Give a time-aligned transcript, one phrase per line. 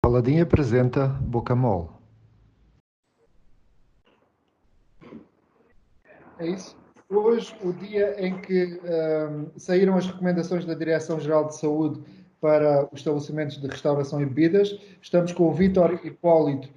[0.00, 1.90] Paladin apresenta Bocamol.
[6.38, 6.76] É isso.
[7.08, 12.00] Hoje, o dia em que um, saíram as recomendações da Direção-Geral de Saúde
[12.40, 16.68] para os estabelecimentos de restauração e bebidas, estamos com o Vítor Hipólito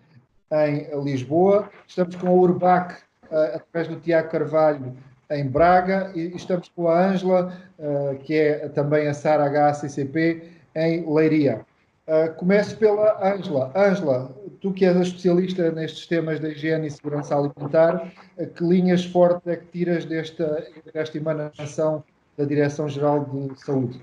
[0.52, 4.94] em Lisboa, estamos com a Urbac através do Tiago Carvalho
[5.30, 10.44] em Braga e estamos com a Ângela, uh, que é também a Sara HACCP,
[10.76, 11.62] em Leiria.
[12.08, 13.72] Uh, começo pela Ângela.
[13.76, 18.12] Ângela, tu que és a especialista nestes temas da higiene e segurança alimentar,
[18.56, 22.04] que linhas fortes é que tiras desta, desta emanação
[22.38, 24.00] da Direção-Geral de Saúde?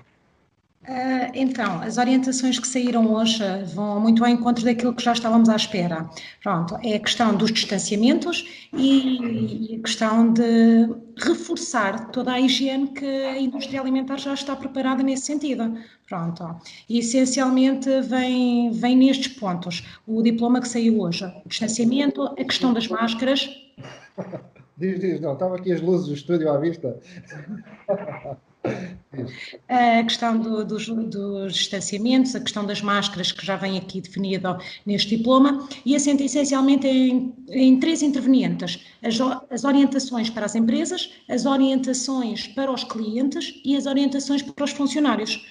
[0.83, 3.41] Uh, então, as orientações que saíram hoje
[3.73, 6.09] vão muito ao encontro daquilo que já estávamos à espera.
[6.41, 12.89] Pronto, é a questão dos distanciamentos e, e a questão de reforçar toda a higiene
[12.89, 15.73] que a indústria alimentar já está preparada nesse sentido.
[16.05, 16.53] Pronto,
[16.89, 19.83] e essencialmente vem, vem nestes pontos.
[20.05, 23.49] O diploma que saiu hoje, o distanciamento, a questão das máscaras.
[24.77, 26.99] diz, diz, não, estavam aqui as luzes do estúdio à vista.
[29.69, 34.57] A questão do, dos, dos, distanciamentos, a questão das máscaras, que já vem aqui definida
[34.85, 39.19] neste diploma, e assenta essencialmente em, em três intervenientes: as,
[39.51, 44.71] as, orientações para as empresas, as orientações para os clientes e as orientações para os
[44.71, 45.45] funcionários.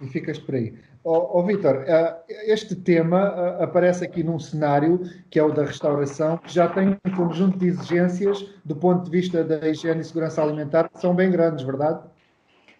[0.00, 0.74] E ficas por aí.
[1.04, 5.64] Oh, oh, Vitor, eh, este tema eh, aparece aqui num cenário que é o da
[5.64, 10.04] restauração, que já tem um conjunto de exigências do ponto de vista da higiene e
[10.04, 12.00] segurança alimentar que são bem grandes, verdade?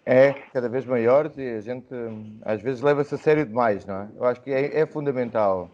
[0.05, 1.87] É, cada vez maiores e a gente
[2.43, 4.07] às vezes leva-se a sério demais, não é?
[4.15, 5.69] Eu acho que é, é fundamental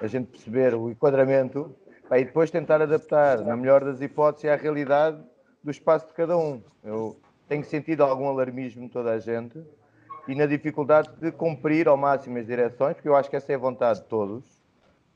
[0.00, 1.74] a gente perceber o enquadramento
[2.10, 5.18] e depois tentar adaptar, na melhor das hipóteses, à realidade
[5.62, 6.62] do espaço de cada um.
[6.84, 7.16] Eu
[7.48, 9.58] tenho sentido algum alarmismo toda a gente
[10.26, 13.54] e na dificuldade de cumprir ao máximo as direções, porque eu acho que essa é
[13.54, 14.44] a vontade de todos,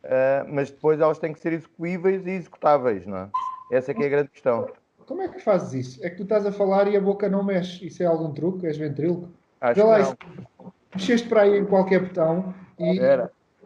[0.05, 3.31] uh, mas depois elas têm que ser execuíveis e executáveis, não é?
[3.73, 4.69] Essa é que é a grande questão.
[5.07, 6.07] Como é que fazes isso?
[6.07, 7.87] É que tu estás a falar e a boca não mexe.
[7.87, 8.67] Isso é algum truque?
[8.67, 9.31] És ventríloco?
[9.61, 10.73] Acho lá, que não.
[10.95, 13.01] Mexeste para aí em qualquer botão e,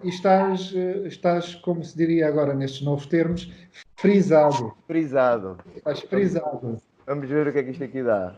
[0.02, 3.52] e estás, eh, estás, como se diria agora nestes novos termos,
[3.96, 4.74] frisado.
[4.86, 5.58] Frisado.
[5.76, 6.80] Estás frisado.
[7.06, 8.34] Vamos ver o que é que isto aqui dá.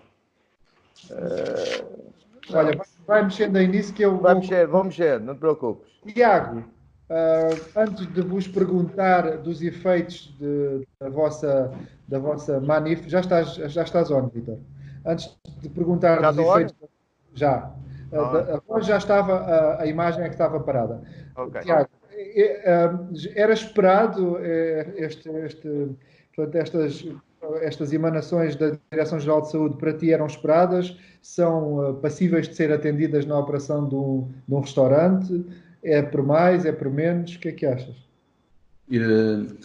[1.11, 2.13] Uh...
[2.53, 4.43] Olha, vai mexendo aí nisso que eu Vai vou...
[4.43, 5.93] mexer, vou mexer, não te preocupes.
[6.13, 11.73] Tiago, uh, antes de vos perguntar dos efeitos de, da vossa,
[12.09, 14.59] da vossa manif, já estás, já estás on, Vitor.
[15.07, 16.75] Antes de perguntar já dos efeitos.
[16.83, 16.87] On?
[17.35, 17.73] Já.
[18.13, 21.03] Uh, a voz já estava, a, a imagem é que estava parada.
[21.37, 21.63] Okay.
[21.63, 21.89] Tiago,
[23.35, 25.97] era esperado eh, este, este,
[26.35, 27.07] portanto, estas
[27.61, 30.97] estas emanações da Direção-Geral de Saúde para ti eram esperadas?
[31.23, 35.45] São uh, passíveis de ser atendidas na operação de um, de um, restaurante?
[35.83, 36.65] É por mais?
[36.65, 37.35] É por menos?
[37.35, 37.97] O que é que achas?
[38.89, 39.57] Uh,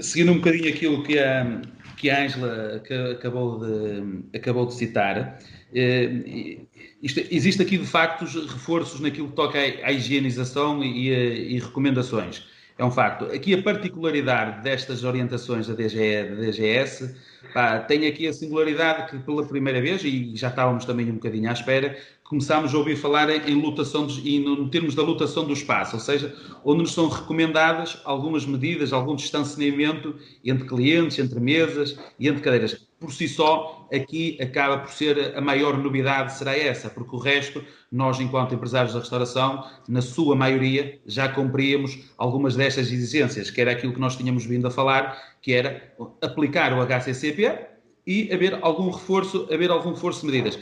[0.00, 1.60] seguindo um bocadinho aquilo que a,
[1.96, 2.82] que a Angela
[3.12, 5.38] acabou de, acabou de citar,
[5.72, 6.66] uh,
[7.02, 11.58] isto, existe aqui de facto reforços naquilo que toca à, à higienização e, e, e
[11.58, 13.24] recomendações é um facto.
[13.26, 17.14] Aqui a particularidade destas orientações da, DGE, da DGS
[17.54, 21.48] pá, tem aqui a singularidade que pela primeira vez, e já estávamos também um bocadinho
[21.48, 25.96] à espera, começámos a ouvir falar em, lutação em, no termos da lutação do espaço,
[25.96, 30.14] ou seja, onde nos são recomendadas algumas medidas, algum distanciamento
[30.44, 35.40] entre clientes, entre mesas e entre cadeiras por si só, aqui acaba por ser a
[35.40, 37.62] maior novidade será essa, porque o resto,
[37.92, 43.72] nós, enquanto empresários da restauração, na sua maioria, já cumpríamos algumas destas exigências, que era
[43.72, 47.75] aquilo que nós tínhamos vindo a falar, que era aplicar o HCCP,
[48.06, 50.58] e haver algum reforço, haver algum reforço de medidas.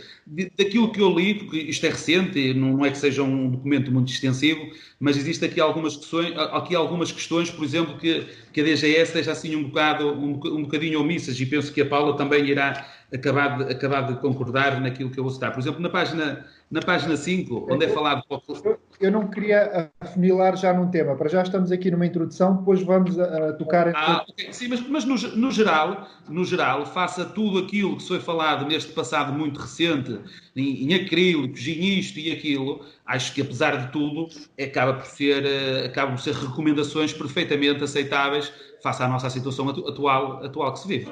[0.57, 4.11] Daquilo que eu li, porque isto é recente, não é que seja um documento muito
[4.11, 9.03] extensivo, mas existe aqui algumas questões, aqui algumas questões, por exemplo, que, que a DGS
[9.03, 12.91] esteja assim um bocado, um, um bocadinho omissas e penso que a Paula também irá
[13.15, 15.53] acabar de, acabar de concordar naquilo que eu vou citar.
[15.53, 18.23] Por exemplo, na página, na página 5, onde é falado...
[18.65, 22.83] Eu, eu não queria afunilar já num tema, para já estamos aqui numa introdução, depois
[22.83, 23.93] vamos a, a tocar...
[23.95, 24.53] Ah, okay.
[24.53, 28.93] Sim, mas, mas no, no, geral, no geral, faça tudo aquilo que foi falado neste
[28.93, 30.19] passado muito recente,
[30.57, 34.29] em, em acrílicos, em isto e aquilo, acho que apesar de tudo,
[34.61, 38.53] acaba por ser, eh, acabam por ser recomendações perfeitamente aceitáveis
[38.83, 41.11] face à nossa situação atual, atual que se vive.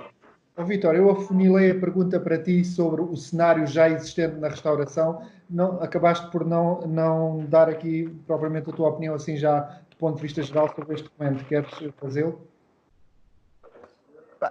[0.55, 5.23] Oh, Vitor, eu afunilei a pergunta para ti sobre o cenário já existente na restauração.
[5.49, 9.61] Não, acabaste por não, não dar aqui propriamente a tua opinião, assim já
[9.91, 11.45] do ponto de vista geral, sobre este documento.
[11.47, 12.47] Queres fazê-lo?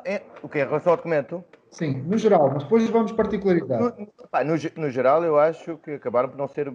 [0.05, 0.59] É, o que?
[0.59, 1.43] Em relação ao documento?
[1.69, 3.79] Sim, no geral, mas depois vamos particularizar.
[3.79, 6.73] No, pá, no, no, geral, eu acho que acabaram por não ser uh,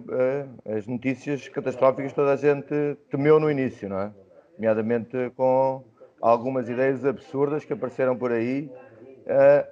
[0.75, 4.11] as notícias catastróficas que toda a gente temeu no início, não é?
[4.57, 5.83] Nomeadamente com
[6.19, 8.71] algumas ideias absurdas que apareceram por aí,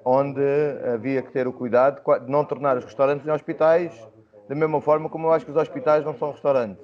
[0.04, 0.42] onde
[0.94, 3.92] havia que ter o cuidado de não tornar os restaurantes em hospitais,
[4.48, 6.84] da mesma forma como eu acho que os hospitais não são restaurantes.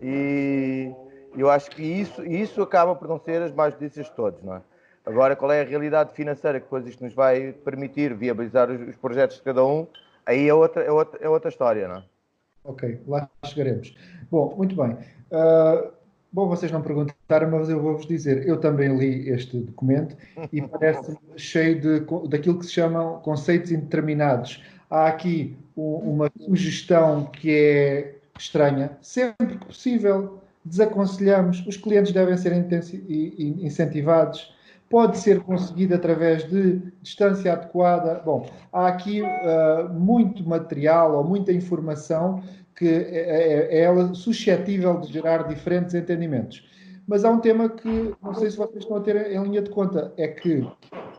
[0.00, 0.92] E
[1.36, 4.56] eu acho que isso, isso acaba por não ser as mais notícias de todos, não
[4.56, 4.62] é?
[5.04, 8.96] Agora, qual é a realidade financeira que depois isto nos vai permitir viabilizar os, os
[8.96, 9.86] projetos de cada um?
[10.26, 12.02] Aí é outra, é outra, é outra história, não é?
[12.64, 13.96] Ok, lá chegaremos.
[14.30, 14.98] Bom, muito bem.
[15.30, 15.90] Uh,
[16.32, 18.46] bom, vocês não perguntaram, mas eu vou-vos dizer.
[18.46, 20.16] Eu também li este documento
[20.52, 24.62] e parece cheio de, daquilo que se chamam conceitos indeterminados.
[24.90, 28.96] Há aqui uma sugestão que é estranha.
[29.02, 31.64] Sempre que possível, desaconselhamos.
[31.66, 32.52] Os clientes devem ser
[33.38, 34.56] incentivados
[34.88, 38.22] pode ser conseguido através de distância adequada.
[38.24, 42.42] Bom, há aqui uh, muito material ou muita informação
[42.78, 46.64] que é, é, é ela suscetível de gerar diferentes entendimentos.
[47.08, 49.70] Mas há um tema que não sei se vocês estão a ter em linha de
[49.70, 50.64] conta, é que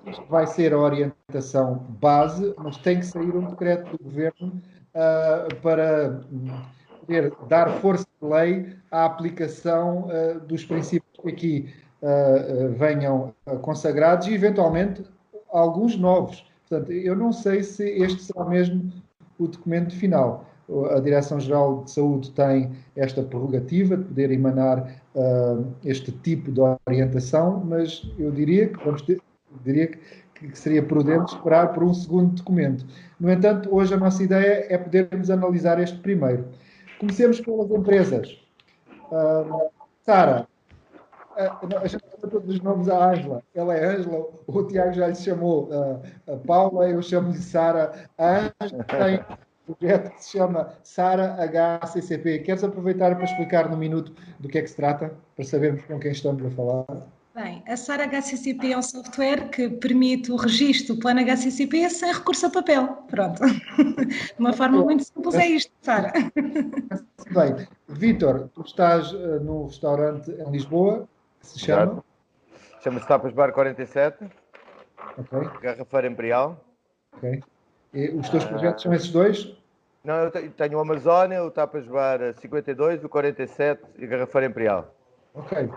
[0.07, 4.61] isto vai ser a orientação base, mas tem que sair um decreto do governo
[4.93, 6.21] uh, para
[6.99, 11.73] poder dar força de lei à aplicação uh, dos princípios que aqui
[12.03, 15.03] uh, venham consagrados e, eventualmente,
[15.51, 16.47] alguns novos.
[16.69, 18.93] Portanto, eu não sei se este será mesmo
[19.39, 20.48] o documento final.
[20.91, 27.63] A Direção-Geral de Saúde tem esta prerrogativa de poder emanar uh, este tipo de orientação,
[27.65, 29.19] mas eu diria que, vamos ter,
[29.63, 29.99] diria que,
[30.47, 32.85] que seria prudente esperar por um segundo documento.
[33.19, 36.45] No entanto, hoje a nossa ideia é podermos analisar este primeiro.
[36.99, 38.37] Comecemos pelas empresas.
[39.11, 39.69] Uh,
[40.05, 40.47] Sara,
[41.87, 43.43] gente chama todos os nomes a Ângela.
[43.53, 47.91] Ela é Ângela, o Tiago já lhe chamou a, a Paula, eu chamo-lhe Sara.
[48.17, 49.19] A Ângela tem
[49.75, 52.39] projeto que se chama Sara HCCP.
[52.39, 55.99] Queres aproveitar para explicar no minuto do que é que se trata, para sabermos com
[55.99, 56.85] quem estamos a falar?
[57.35, 62.11] Bem, a SAR HCCP é um software que permite o registro do plano HCCP sem
[62.11, 62.87] recurso a papel.
[63.07, 63.41] Pronto.
[63.77, 66.11] De uma forma muito simples é isto, Sara.
[67.31, 71.07] Bem, Vitor, tu estás uh, num restaurante em Lisboa,
[71.41, 72.03] se chama?
[72.83, 74.25] Chama-se Tapas Bar 47.
[75.17, 75.49] Ok.
[75.61, 76.61] Garrafeira Imperial.
[77.15, 77.41] Ok.
[77.93, 79.55] E os teus projetos são esses dois?
[80.03, 84.95] Não, eu tenho o Amazónia, o Tapas Bar 52, o 47 e a Garrafeira Imperial.
[85.33, 85.69] Ok.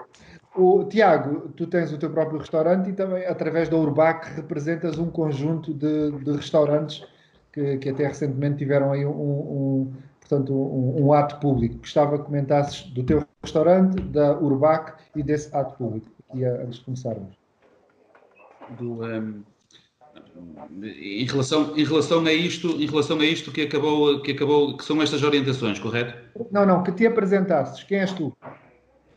[0.54, 5.10] O, Tiago, tu tens o teu próprio restaurante e também, através da Urbac, representas um
[5.10, 7.06] conjunto de, de restaurantes
[7.52, 11.78] que, que, até recentemente tiveram aí um, um portanto, um, um, ato público.
[11.78, 16.84] Gostava que comentasses do teu restaurante, da Urbac e desse ato público, aqui antes de
[16.84, 17.36] começarmos.
[18.78, 19.42] Do, um,
[20.82, 24.84] em, relação, em relação a isto, em relação a isto que acabou, que acabou, que
[24.84, 26.14] são estas orientações, correto?
[26.50, 27.82] Não, não, que te apresentasses.
[27.84, 28.36] Quem és tu?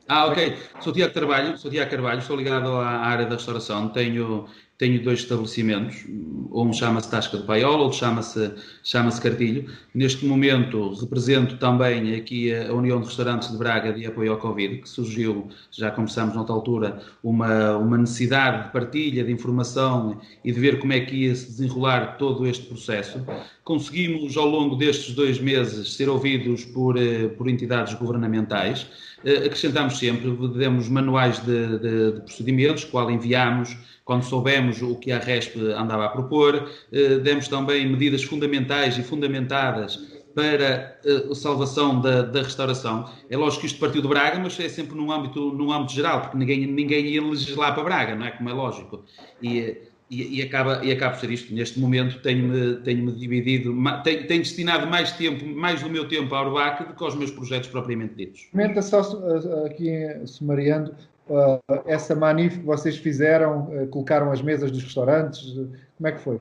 [0.08, 0.56] Ah, ok.
[0.82, 3.90] Sou Tiago Carvalho, sou Tiago Carvalho, estou ligado à área da restauração.
[3.90, 4.48] Tenho
[4.78, 6.06] tenho dois estabelecimentos,
[6.52, 8.52] um chama-se Tasca de Paiola, outro chama-se
[8.84, 9.70] chama Cartilho.
[9.94, 14.80] Neste momento represento também aqui a União de Restaurantes de Braga de apoio ao Covid,
[14.80, 20.60] que surgiu, já começamos noutra altura, uma, uma necessidade de partilha de informação e de
[20.60, 23.26] ver como é que ia se desenrolar todo este processo.
[23.64, 28.88] Conseguimos, ao longo destes dois meses, ser ouvidos por, eh, por entidades governamentais.
[29.24, 35.12] Eh, acrescentamos sempre, demos manuais de, de, de procedimentos, qual enviamos quando soubemos o que
[35.12, 39.98] a RESP andava a propor, eh, demos também medidas fundamentais e fundamentadas
[40.36, 43.10] para eh, a salvação da, da, restauração.
[43.30, 46.22] É lógico que isto partiu de Braga, mas é sempre num âmbito, num âmbito geral,
[46.22, 48.32] porque ninguém, ninguém ia legislar para Braga, não é?
[48.32, 49.04] Como é lógico.
[49.42, 49.76] E,
[50.12, 51.52] e, e acaba, e acaba por ser isto.
[51.52, 56.46] Neste momento tenho-me tenho dividido, tenho, tenho, destinado mais tempo, mais do meu tempo ao
[56.46, 58.50] Urbac do que aos meus projetos propriamente ditos.
[58.52, 60.94] Comenta só eh, aqui, sumariando,
[61.30, 66.12] uh, essa manif que vocês fizeram, uh, colocaram as mesas dos restaurantes, uh, como é
[66.12, 66.40] que foi?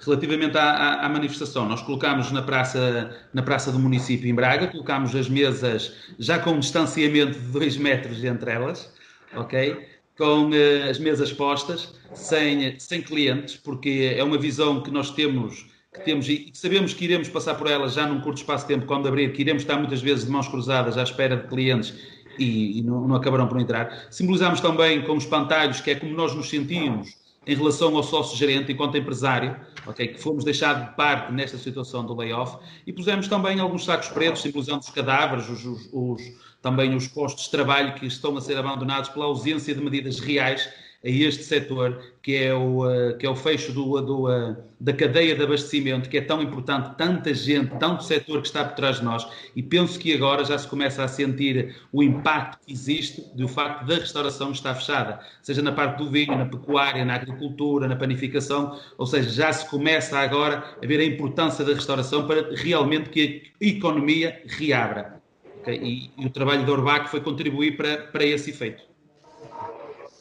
[0.00, 4.68] Relativamente à, à, à, manifestação, nós colocámos na praça, na praça do município em Braga,
[4.68, 8.92] colocámos as mesas já com um distanciamento de 2 metros entre elas,
[9.34, 9.88] ok?
[10.16, 10.50] Com
[10.88, 16.28] as mesas postas, sem, sem clientes, porque é uma visão que nós temos que temos
[16.28, 19.32] e sabemos que iremos passar por elas já num curto espaço de tempo, quando abrir,
[19.32, 21.94] que iremos estar muitas vezes de mãos cruzadas à espera de clientes
[22.38, 24.06] e, e não, não, acabarão por entrar.
[24.10, 27.16] Simbolizamos também com os pantalhos, que é como nós nos sentimos
[27.46, 32.14] em relação ao sócio-gerente enquanto empresário, okay, que fomos deixados de parte nesta situação do
[32.14, 36.22] layoff, e pusemos também alguns sacos pretos, simbolizando os cadáveres, os, os, os,
[36.60, 40.68] também os postos de trabalho que estão a ser abandonados pela ausência de medidas reais
[41.08, 44.92] a este setor, que é o, uh, que é o fecho do, do, uh, da
[44.92, 48.98] cadeia de abastecimento, que é tão importante, tanta gente, tanto setor que está por trás
[48.98, 53.24] de nós, e penso que agora já se começa a sentir o impacto que existe
[53.34, 57.88] do facto da restauração estar fechada, seja na parte do vinho, na pecuária, na agricultura,
[57.88, 62.54] na panificação, ou seja, já se começa agora a ver a importância da restauração para
[62.54, 65.18] realmente que a economia reabra.
[65.60, 65.76] Okay?
[65.82, 68.87] E, e, o trabalho da Orbac foi contribuir para, para esse efeito.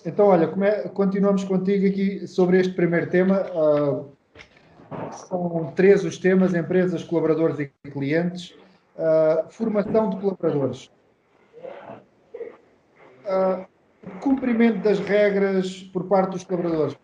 [0.08, 3.42] Então, olha, é, continuamos contigo aqui sobre este primeiro tema.
[3.52, 4.10] Uh,
[5.12, 8.56] são três os temas: empresas, colaboradores e clientes.
[8.96, 10.90] Uh, formação de colaboradores.
[13.26, 13.66] Uh,
[14.22, 16.98] cumprimento das regras por parte dos colaboradores.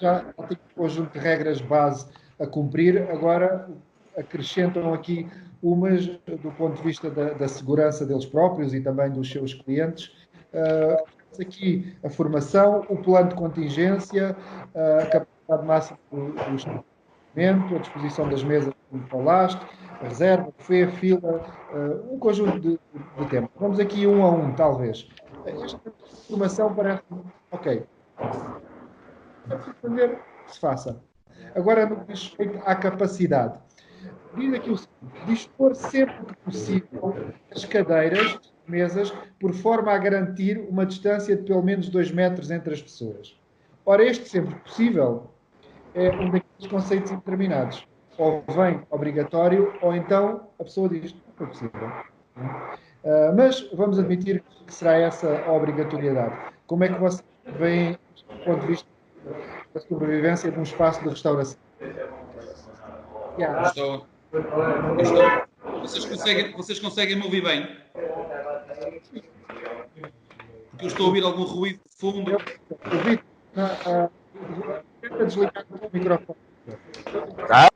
[0.00, 2.06] Já tem um conjunto de regras base
[2.40, 3.68] a cumprir, agora
[4.16, 5.28] acrescentam aqui
[5.62, 10.10] umas do ponto de vista da, da segurança deles próprios e também dos seus clientes.
[10.54, 14.36] Uh, aqui a formação, o plano de contingência,
[14.74, 19.60] a capacidade máxima do, do estabelecimento, a disposição das mesas, como falaste,
[20.00, 21.40] a reserva, a fila,
[21.72, 22.78] uh, um conjunto de,
[23.18, 23.50] de, temas.
[23.58, 25.08] Vamos aqui um a um, talvez.
[25.46, 25.80] Esta
[26.28, 27.02] formação parece
[27.50, 27.84] ok.
[29.46, 31.02] Vamos entender que se faça.
[31.54, 33.58] Agora, no que diz respeito à capacidade,
[34.36, 37.14] diz aqui o seguinte: dispor sempre que possível
[37.54, 42.74] as cadeiras mesas, por forma a garantir uma distância de pelo menos 2 metros entre
[42.74, 43.38] as pessoas.
[43.86, 45.30] Ora, este sempre possível
[45.94, 47.86] é um daqueles conceitos indeterminados.
[48.16, 51.92] Ou vem obrigatório, ou então a pessoa diz, não é possível.
[52.36, 56.34] Uh, mas vamos admitir que será essa a obrigatoriedade.
[56.66, 57.22] Como é que você
[57.58, 58.88] vê, do ponto de vista
[59.74, 61.58] da sobrevivência de um espaço de restauração?
[63.38, 63.68] Yeah.
[63.68, 67.83] Estou, estou, vocês, conseguem, vocês conseguem me ouvir bem?
[70.70, 72.36] Porque eu estou a ouvir algum ruído de fundo.
[75.00, 76.38] Tenta desligar o microfone.
[77.48, 77.70] Tá?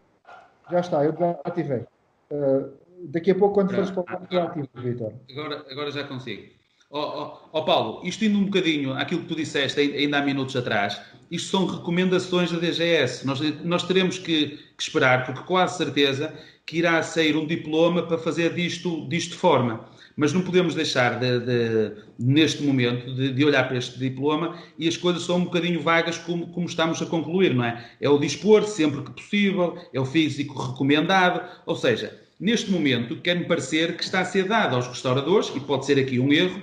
[0.70, 1.84] Já está, eu já ativei.
[2.30, 2.72] Uh,
[3.04, 5.12] daqui a pouco, quando fores para o ponto, já ativo, Vitor.
[5.30, 6.58] Agora, agora já consigo.
[6.90, 10.22] Ó oh, oh, oh, Paulo, isto indo um bocadinho àquilo que tu disseste ainda há
[10.22, 10.98] minutos atrás,
[11.30, 13.26] isto são recomendações da DGS.
[13.26, 18.16] Nós, nós teremos que, que esperar, porque quase certeza que irá sair um diploma para
[18.16, 19.86] fazer disto, disto forma
[20.18, 24.88] mas não podemos deixar de, de, neste momento de, de, olhar para este diploma e
[24.88, 27.88] as coisas são um bocadinho vagas como, como, estamos a concluir, não é?
[28.00, 33.44] É o dispor sempre que possível, é o físico recomendado, ou seja, neste momento quer-me
[33.44, 36.60] parecer que está a ser dado aos restauradores, e pode ser aqui um erro,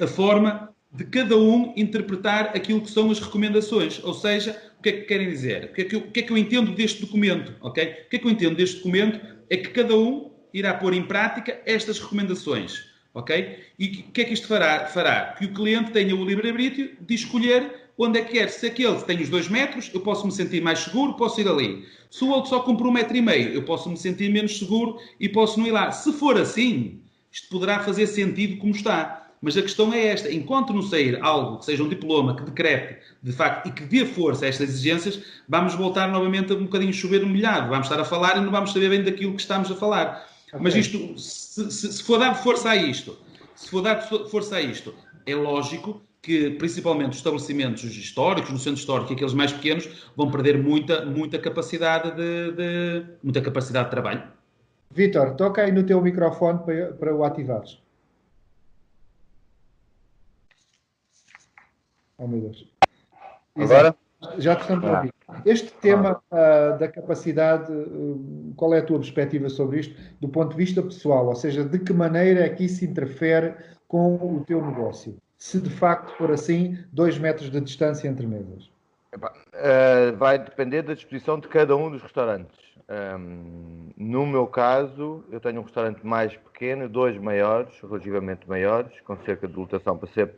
[0.00, 4.88] a forma de cada um interpretar aquilo que são as recomendações, ou seja, o que
[4.88, 5.66] é que querem dizer?
[5.66, 7.84] O que é que eu, que é que eu entendo deste documento, ok?
[7.84, 11.04] O que é que eu entendo deste documento é que cada um irá pôr em
[11.04, 12.85] prática estas recomendações
[13.16, 13.58] ok?
[13.78, 14.86] E o que é que isto fará?
[14.86, 18.50] Fará que o cliente tenha o livre-arbítrio de escolher onde é que quer.
[18.50, 21.86] Se aquele tem os dois metros, eu posso me sentir mais seguro, posso ir ali.
[22.10, 24.98] Se o outro só compra um metro e meio, eu posso me sentir menos seguro
[25.18, 25.90] e posso não ir lá.
[25.90, 27.00] Se for assim,
[27.32, 29.22] isto poderá fazer sentido como está.
[29.40, 32.98] Mas a questão é esta: enquanto não sair algo que seja um diploma que decrete
[33.22, 36.92] de facto e que dê força a estas exigências, vamos voltar novamente a um bocadinho
[36.92, 37.70] chover molhado.
[37.70, 40.35] Vamos estar a falar e não vamos saber bem daquilo que estamos a falar.
[40.48, 40.60] Okay.
[40.60, 43.18] Mas isto, se, se, se, for dar força a isto,
[43.54, 48.80] se for dar força a isto, é lógico que principalmente os estabelecimentos históricos, no centro
[48.80, 54.22] histórico, aqueles mais pequenos, vão perder muita, muita capacidade de, de muita capacidade de trabalho.
[54.90, 57.78] Vitor, toca aí no teu microfone para, para o ativares.
[62.18, 62.66] Oh meu Deus.
[63.54, 63.94] Agora?
[64.38, 65.14] Já te estamos a ouvir.
[65.44, 70.50] Este tema uh, da capacidade, uh, qual é a tua perspectiva sobre isto, do ponto
[70.50, 71.26] de vista pessoal?
[71.26, 73.54] Ou seja, de que maneira é que isso interfere
[73.88, 75.16] com o teu negócio?
[75.36, 78.70] Se de facto for assim, dois metros de distância entre mesas.
[79.14, 82.66] Uh, vai depender da disposição de cada um dos restaurantes.
[82.88, 89.16] Um, no meu caso, eu tenho um restaurante mais pequeno, dois maiores, relativamente maiores, com
[89.24, 90.34] cerca de lotação para ser.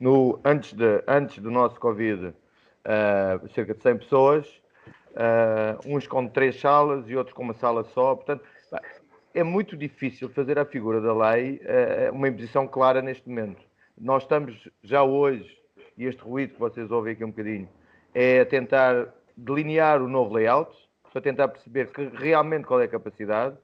[0.00, 4.48] No, antes, de, antes do nosso Covid, uh, cerca de 100 pessoas,
[5.10, 8.14] uh, uns com três salas e outros com uma sala só.
[8.14, 8.42] Portanto,
[9.34, 13.62] é muito difícil fazer à figura da lei uh, uma imposição clara neste momento.
[14.00, 15.54] Nós estamos já hoje,
[15.98, 17.68] e este ruído que vocês ouvem aqui um bocadinho,
[18.14, 20.74] é tentar delinear o novo layout,
[21.12, 23.54] para tentar perceber que realmente qual é a capacidade.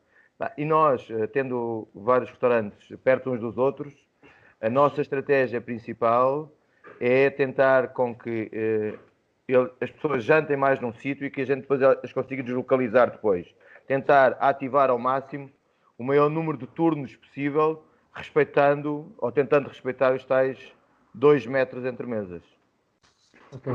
[0.58, 4.05] E nós, tendo vários restaurantes perto uns dos outros,
[4.60, 6.50] a nossa estratégia principal
[7.00, 8.94] é tentar com que eh,
[9.48, 13.10] ele, as pessoas jantem mais num sítio e que a gente depois as consiga deslocalizar
[13.10, 13.46] depois.
[13.86, 15.50] Tentar ativar ao máximo
[15.98, 17.82] o maior número de turnos possível,
[18.12, 20.58] respeitando ou tentando respeitar os tais
[21.14, 22.42] dois metros entre mesas.
[23.54, 23.72] Okay.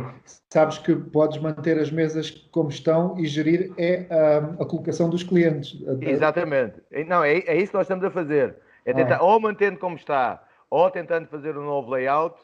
[0.50, 5.24] Sabes que podes manter as mesas como estão e gerir é a, a colocação dos
[5.24, 5.82] clientes.
[6.02, 6.82] Exatamente.
[7.08, 8.58] Não, é, é isso que nós estamos a fazer.
[8.86, 9.24] É tentar, ah.
[9.24, 12.36] ou mantendo como está, ou tentando fazer um novo layout,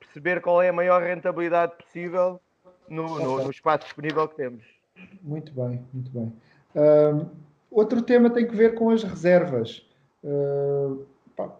[0.00, 2.40] perceber qual é a maior rentabilidade possível
[2.88, 4.64] no, no, no espaço disponível que temos.
[5.22, 6.32] Muito bem, muito bem.
[6.74, 7.28] Uh,
[7.70, 9.86] outro tema tem que ver com as reservas.
[10.22, 11.04] Uh,
[11.36, 11.50] pá,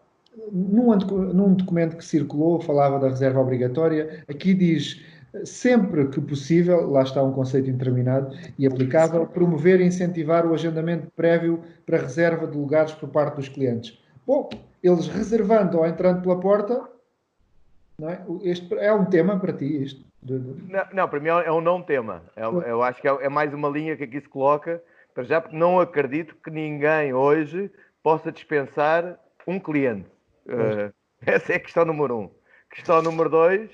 [0.51, 5.05] num, num documento que circulou, falava da reserva obrigatória, aqui diz
[5.45, 11.11] sempre que possível, lá está um conceito interminado e aplicável, promover e incentivar o agendamento
[11.17, 13.99] prévio para reserva de lugares por parte dos clientes.
[14.27, 14.49] Bom,
[14.85, 16.87] eles reservando ou entrando pela porta,
[17.99, 18.23] não é?
[18.43, 20.05] Este é um tema para ti, isto?
[20.23, 22.23] Não, não, para mim é um não tema.
[22.37, 24.83] É, eu acho que é, é, mais uma linha que aqui se coloca,
[25.15, 27.71] para já porque não acredito que ninguém hoje
[28.03, 30.11] possa dispensar um cliente.
[30.47, 30.93] Uh,
[31.25, 32.31] essa é a questão número um.
[32.71, 33.71] Questão número dois,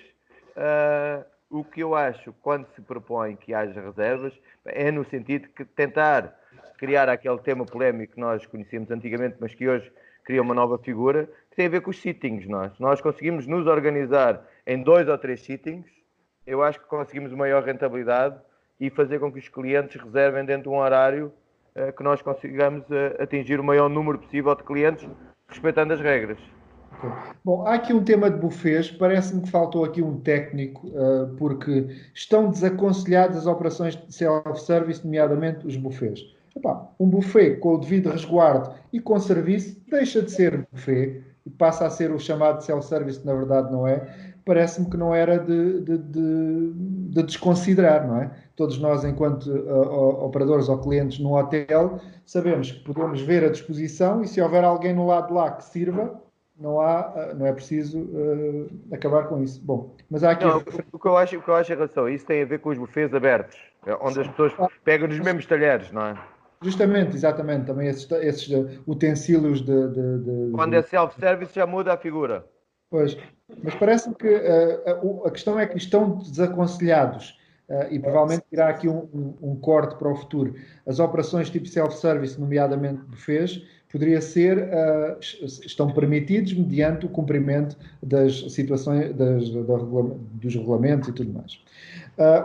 [0.57, 4.33] uh, o que eu acho quando se propõe que haja reservas
[4.65, 6.39] é no sentido de tentar
[6.79, 9.91] criar aquele tema polémico que nós conhecíamos antigamente, mas que hoje
[10.31, 12.47] cria uma nova figura, que tem a ver com os sittings.
[12.47, 15.91] Nós, nós conseguimos nos organizar em dois ou três sittings,
[16.47, 18.37] eu acho que conseguimos maior rentabilidade
[18.79, 21.33] e fazer com que os clientes reservem dentro de um horário
[21.75, 25.09] uh, que nós consigamos uh, atingir o maior número possível de clientes,
[25.49, 26.39] respeitando as regras.
[27.45, 28.89] Bom, há aqui um tema de bufês.
[28.89, 35.67] Parece-me que faltou aqui um técnico, uh, porque estão desaconselhadas as operações de self-service, nomeadamente
[35.67, 36.21] os bufês.
[36.57, 41.51] Epá, um buffet com o devido resguardo e com serviço deixa de ser buffet e
[41.51, 44.07] passa a ser o chamado self-service, na verdade não é.
[44.45, 48.31] Parece-me que não era de, de, de, de, desconsiderar, não é?
[48.57, 54.23] Todos nós, enquanto uh, operadores ou clientes num hotel, sabemos que podemos ver a disposição
[54.23, 56.21] e se houver alguém no lado de lá que sirva,
[56.59, 59.63] não, há, não é preciso uh, acabar com isso.
[59.63, 60.45] Bom, mas há aqui.
[60.45, 60.59] Não,
[60.93, 62.61] o, que eu acho, o que eu acho em relação a isso tem a ver
[62.61, 63.57] com os buffets abertos,
[64.01, 64.53] onde as pessoas
[64.85, 66.15] pegam nos mesmos talheres, não é?
[66.63, 68.49] Justamente, exatamente, também esses, esses
[68.87, 72.45] utensílios de, de, de Quando é self-service já muda a figura.
[72.91, 73.17] Pois,
[73.63, 78.69] mas parece-me que uh, a, a, questão é que estão desaconselhados uh, e provavelmente irá
[78.69, 80.55] aqui um, um, um, corte para o futuro.
[80.87, 88.53] As operações tipo self-service, nomeadamente buffets, poderia ser, uh, estão permitidos mediante o cumprimento das
[88.53, 89.77] situações, das, da,
[90.35, 91.63] dos regulamentos e tudo mais.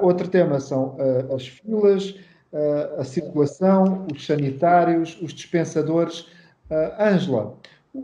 [0.01, 0.95] outro tema são
[1.35, 2.15] as filas,
[2.97, 6.27] a circulação, os sanitários, os dispensadores.
[6.99, 7.57] Ângela,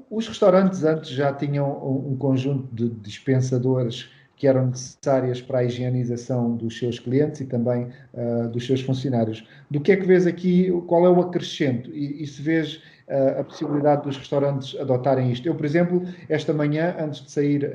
[0.10, 1.68] os restaurantes antes já tinham
[2.08, 4.10] um conjunto de dispensadores
[4.42, 9.46] que eram necessárias para a higienização dos seus clientes e também uh, dos seus funcionários.
[9.70, 10.72] Do que é que vês aqui?
[10.88, 11.92] Qual é o acrescento?
[11.92, 15.48] E, e se vês uh, a possibilidade dos restaurantes adotarem isto?
[15.48, 17.70] Eu, por exemplo, esta manhã, antes de sair uh,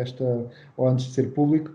[0.00, 0.46] esta,
[0.78, 1.74] ou antes de ser público,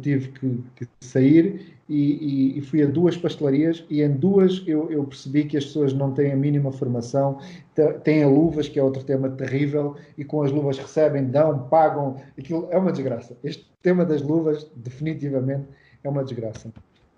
[0.00, 4.90] tive que, que sair e, e, e, fui a duas pastelarias e em duas eu,
[4.90, 7.38] eu, percebi que as pessoas não têm a mínima formação,
[8.02, 12.66] têm luvas, que é outro tema terrível, e com as luvas recebem, dão, pagam, aquilo
[12.70, 13.36] é uma desgraça.
[13.44, 15.66] Este tema das luvas, definitivamente,
[16.02, 16.72] é uma desgraça.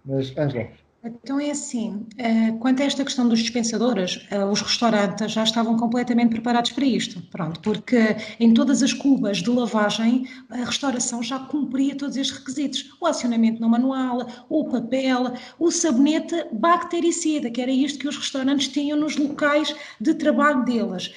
[0.05, 0.88] Mas, Ângela.
[1.05, 5.77] Então é assim, eh, quanto a esta questão dos dispensadores, eh, os restaurantes já estavam
[5.77, 11.39] completamente preparados para isto, pronto, porque em todas as cubas de lavagem a restauração já
[11.39, 17.71] cumpria todos estes requisitos, o acionamento no manual, o papel, o sabonete bactericida, que era
[17.71, 21.15] isto que os restaurantes tinham nos locais de trabalho deles.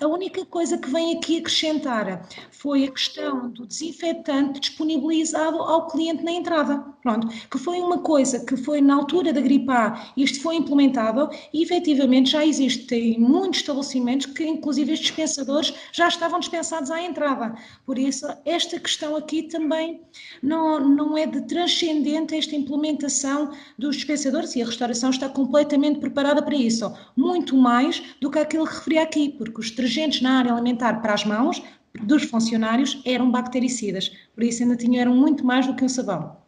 [0.00, 6.24] A única coisa que vem aqui acrescentar foi a questão do desinfetante disponibilizado ao cliente
[6.24, 10.12] na entrada, pronto, que foi uma coisa que foi na altura altura da gripe A
[10.16, 16.40] isto foi implementado e efetivamente já existem muitos estabelecimentos que inclusive estes dispensadores já estavam
[16.40, 17.54] dispensados à entrada.
[17.84, 20.00] Por isso, esta questão aqui também
[20.42, 26.42] não, não é de transcendente esta implementação dos dispensadores e a restauração está completamente preparada
[26.42, 26.90] para isso.
[27.14, 31.14] Muito mais do que aquilo que referi aqui, porque os detergentes na área alimentar para
[31.14, 31.62] as mãos
[32.02, 36.39] dos funcionários eram bactericidas, por isso ainda tinham muito mais do que um sabão.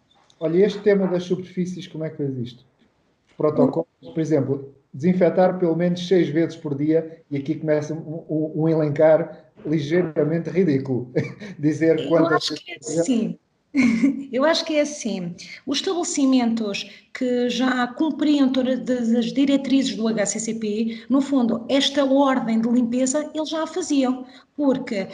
[0.42, 2.64] Olha, este tema das superfícies, como é que faz isto?
[3.28, 8.24] Os protocolos, por exemplo, desinfetar pelo menos seis vezes por dia, e aqui começa um,
[8.28, 11.12] um, um elencar ligeiramente ridículo.
[11.60, 12.30] Dizer quantas.
[12.30, 13.38] Eu acho que é assim.
[14.30, 15.34] Eu acho que é assim.
[15.66, 22.68] Os estabelecimentos que já cumpriam todas as diretrizes do HCCP, no fundo, esta ordem de
[22.68, 25.08] limpeza eles já a faziam, porque uh,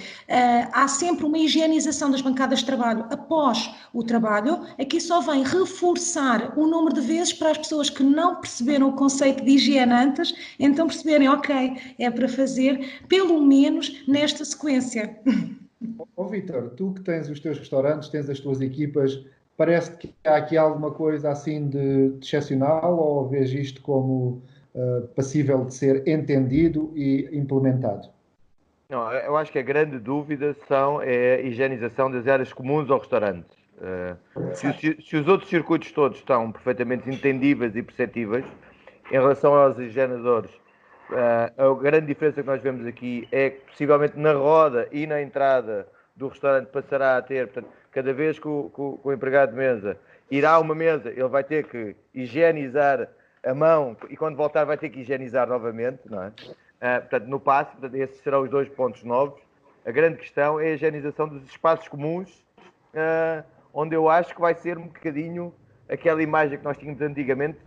[0.72, 4.64] há sempre uma higienização das bancadas de trabalho após o trabalho.
[4.78, 8.96] Aqui só vem reforçar o número de vezes para as pessoas que não perceberam o
[8.96, 15.16] conceito de higiene antes, então perceberem, ok, é para fazer pelo menos nesta sequência.
[16.16, 19.24] Ó Vitor, tu que tens os teus restaurantes, tens as tuas equipas,
[19.56, 24.42] parece que há aqui alguma coisa assim de, de excepcional ou vês isto como
[24.74, 28.08] uh, passível de ser entendido e implementado?
[28.88, 32.98] Não, eu acho que a grande dúvida são é a higienização das áreas comuns ao
[32.98, 33.46] restaurante.
[33.76, 38.44] Uh, se, se, se, os outros circuitos todos estão perfeitamente entendíveis e perceptíveis,
[39.10, 40.50] em relação aos higienizadores,
[41.10, 45.20] uh, a grande diferença que nós vemos aqui é que possivelmente na roda e na
[45.22, 49.12] entrada do restaurante passará a ter, portanto, cada vez que o, que o, que o
[49.12, 49.98] empregado de mesa
[50.30, 53.08] irá a uma mesa, ele vai ter que higienizar
[53.44, 56.28] a mão e quando voltar vai ter que higienizar novamente, não é?
[56.28, 59.40] Uh, portanto, no passe, portanto, esses serão os dois pontos novos.
[59.84, 62.30] A grande questão é a higienização dos espaços comuns,
[62.94, 65.52] uh, onde eu acho que vai ser um bocadinho
[65.88, 67.58] aquela imagem que nós tínhamos antigamente,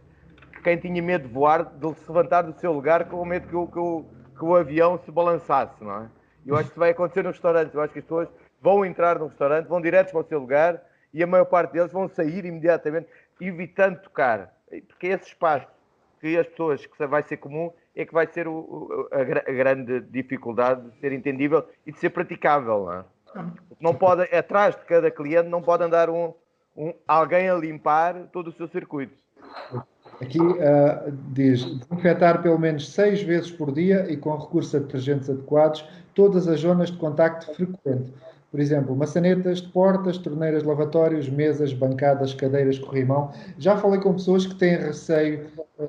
[0.62, 3.68] quem tinha medo de voar, de se levantar do seu lugar com medo que o,
[3.68, 4.06] que o,
[4.38, 6.10] que o avião se balançasse, não é?
[6.46, 7.76] Eu acho que isso vai acontecer no restaurante.
[7.76, 8.30] Eu acho que as pessoas
[8.62, 10.82] vão entrar no restaurante, vão diretos para o seu lugar
[11.14, 13.08] e a maior parte deles vão sair imediatamente,
[13.40, 14.54] evitando tocar.
[14.88, 15.68] Porque esse espaço
[16.20, 20.02] que as pessoas, que vai ser comum, é que vai ser o, a, a, grande
[20.02, 22.86] dificuldade de ser entendível e de ser praticável.
[22.86, 23.52] Não, é?
[23.80, 26.34] não pode, atrás de cada cliente, não pode andar um,
[26.78, 29.18] um, alguém a limpar todo o seu circuito.
[30.22, 35.30] Aqui uh, diz desinfetar pelo menos seis vezes por dia e com recurso a detergentes
[35.30, 38.14] adequados todas as zonas de contacto frequente.
[38.52, 43.32] Por exemplo, maçanetas de portas, torneiras de lavatórios, mesas, bancadas, cadeiras, corrimão.
[43.58, 45.48] Já falei com pessoas que têm receio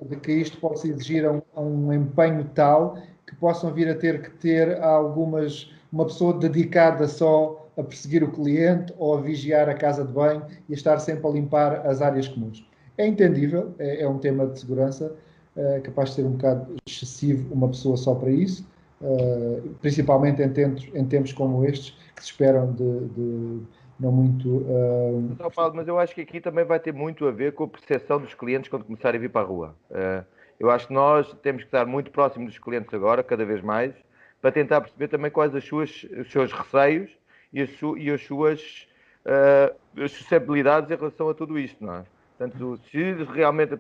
[0.09, 4.31] de que isto possa exigir um, um empenho tal que possam vir a ter que
[4.31, 10.05] ter algumas uma pessoa dedicada só a perseguir o cliente ou a vigiar a casa
[10.05, 12.67] de banho e a estar sempre a limpar as áreas comuns.
[13.03, 15.13] É entendível, é, é um tema de segurança,
[15.57, 18.65] é capaz de ser um bocado excessivo uma pessoa só para isso,
[19.01, 23.61] uh, principalmente em tempos, em tempos como estes, que se esperam de, de
[23.99, 24.49] não muito.
[24.49, 25.51] Uh...
[25.53, 28.21] Paulo, mas eu acho que aqui também vai ter muito a ver com a percepção
[28.21, 29.75] dos clientes quando começarem a vir para a rua.
[29.91, 30.25] Uh,
[30.61, 33.93] eu acho que nós temos que estar muito próximos dos clientes agora, cada vez mais,
[34.41, 37.11] para tentar perceber também quais as suas, os seus receios
[37.53, 38.87] e as, su, e as suas
[39.27, 42.05] uh, susceptibilidades em relação a tudo isto, não é?
[42.43, 43.79] Portanto, se realmente.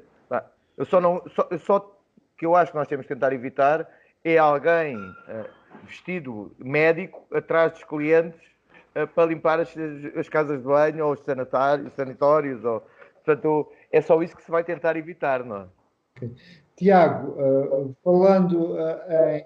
[0.76, 1.22] eu só não.
[1.34, 1.98] Só, só
[2.38, 3.88] que eu acho que nós temos que tentar evitar
[4.24, 5.48] é alguém uh,
[5.84, 8.40] vestido médico atrás dos clientes
[8.94, 9.74] uh, para limpar as,
[10.16, 12.64] as, casas de banho ou os sanitários, sanitórios.
[12.64, 12.82] Ou,
[13.24, 15.68] portanto, é só isso que se vai tentar evitar, não
[16.22, 16.28] é?
[16.76, 18.76] Tiago, uh, falando
[19.10, 19.44] em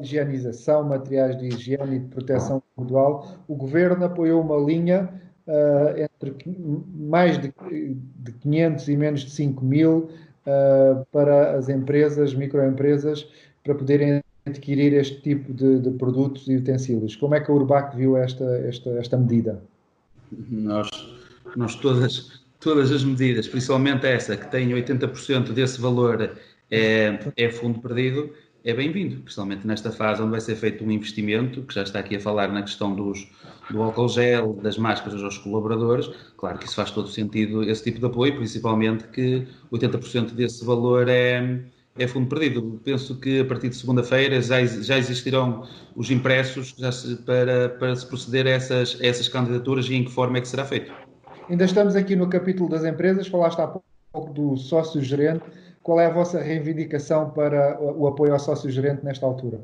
[0.00, 5.23] higienização, materiais de higiene e de proteção individual, o Governo apoiou uma linha
[5.96, 6.34] entre
[6.94, 7.52] mais de,
[8.16, 10.10] de 500 e menos de 5 mil
[11.12, 13.26] para as empresas, microempresas,
[13.62, 17.16] para poderem adquirir este tipo de, de, produtos e utensílios.
[17.16, 19.62] Como é que a Urbac viu esta, esta, esta medida?
[20.50, 20.88] Nós,
[21.56, 26.36] nós todas, todas as medidas, principalmente essa que tem 80% desse valor
[26.70, 28.30] é, é fundo perdido,
[28.64, 32.16] é bem-vindo, principalmente nesta fase onde vai ser feito um investimento, que já está aqui
[32.16, 33.28] a falar na questão dos,
[33.70, 36.10] do álcool gel, das máscaras aos colaboradores.
[36.36, 41.08] Claro que isso faz todo sentido, esse tipo de apoio, principalmente que 80% desse valor
[41.08, 41.60] é,
[41.98, 42.80] é fundo perdido.
[42.84, 47.96] Penso que a partir de segunda-feira já, já existirão os impressos já se, para, para
[47.96, 50.92] se proceder a essas, a essas candidaturas e em que forma é que será feito.
[51.48, 55.42] Ainda estamos aqui no capítulo das empresas, falaste há pouco do sócio-gerente.
[55.82, 59.60] Qual é a vossa reivindicação para o apoio ao sócio-gerente nesta altura?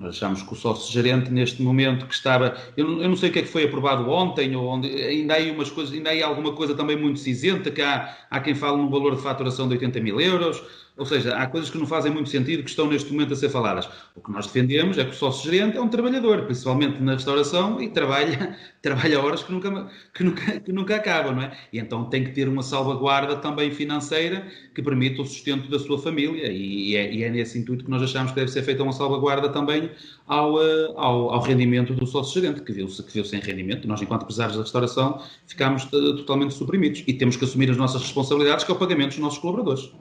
[0.00, 2.56] Achamos que o sócio-gerente, neste momento que estava.
[2.76, 5.52] Eu, eu, não sei o que é que foi aprovado ontem, ou onde, ainda há
[5.52, 8.88] umas coisas, ainda há alguma coisa também muito cinzenta, que há, há quem fale no
[8.88, 10.62] valor de faturação de 80 mil euros,
[10.98, 13.48] ou seja, há coisas que não fazem muito sentido que estão neste momento a ser
[13.48, 13.88] faladas.
[14.16, 17.88] O que nós defendemos é que o sócio-gerente é um trabalhador, principalmente na restauração, e
[17.88, 21.56] trabalha, trabalha horas que nunca, que, nunca, que nunca acabam, não é?
[21.72, 25.98] E então tem que ter uma salvaguarda também financeira que permita o sustento da sua
[26.00, 28.92] família, e é, e é nesse intuito que nós achamos que deve ser feita uma
[28.92, 29.90] salvaguarda também
[30.26, 33.86] ao, eh, ao, ao rendimento do sócio-gerente, que viu-se que viu sem rendimento.
[33.86, 38.02] Nós, enquanto empresários da restauração, ficamos eh, totalmente suprimidos e temos que assumir as nossas
[38.02, 39.92] responsabilidades, que é o pagamento dos nossos colaboradores.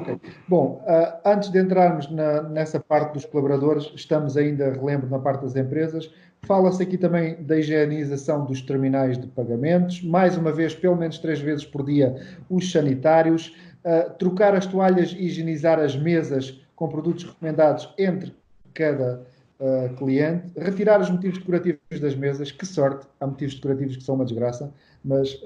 [0.00, 0.18] Okay.
[0.48, 5.42] Bom, uh, antes de entrarmos na, nessa parte dos colaboradores, estamos ainda, relembro, na parte
[5.42, 6.10] das empresas.
[6.42, 11.40] Fala-se aqui também da higienização dos terminais de pagamentos, mais uma vez, pelo menos três
[11.40, 12.16] vezes por dia,
[12.50, 18.34] os sanitários, uh, trocar as toalhas e higienizar as mesas com produtos recomendados entre
[18.74, 19.22] cada
[19.60, 24.14] uh, cliente, retirar os motivos decorativos das mesas, que sorte, há motivos decorativos que são
[24.14, 24.72] uma desgraça,
[25.04, 25.40] mas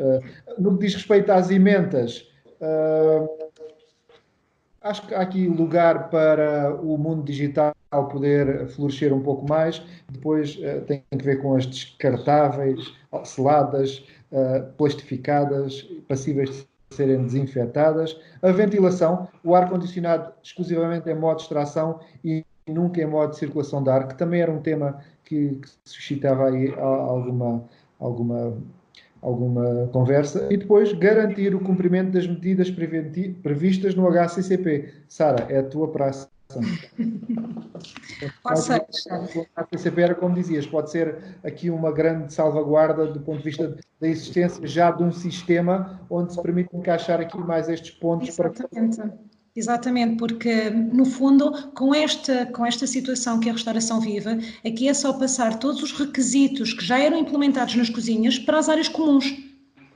[0.59, 2.31] no que diz respeito às ementas,
[4.89, 7.75] acho que há aqui lugar para o mundo digital
[8.11, 9.83] poder florescer um pouco mais.
[10.11, 12.95] Depois uh, tem que ver com as descartáveis,
[13.25, 16.51] seladas, uh, plastificadas, passíveis
[16.91, 18.19] de serem desinfetadas.
[18.43, 23.83] A ventilação, o ar-condicionado exclusivamente em modo de extração e nunca em modo de circulação
[23.83, 27.65] de ar, que também era um tema que, que suscitava aí alguma,
[27.99, 28.57] alguma
[29.27, 34.89] alguma conversa e depois garantir o cumprimento das medidas previstas no HCCP.
[35.09, 36.29] Sara, é a tua praça.
[38.45, 38.87] Ou seja,
[39.57, 44.07] HCCP era como dizias, pode ser aqui uma grande salvaguarda do ponto de vista da
[44.07, 48.97] existência já de um sistema onde se permite encaixar aqui mais estes pontos Exatamente.
[48.97, 49.13] para
[49.57, 54.29] Exatamente, porque no fundo, com esta, com esta situação que a restauração vive,
[54.65, 58.69] aqui é só passar todos os requisitos que já eram implementados nas cozinhas para as
[58.69, 59.46] áreas comuns.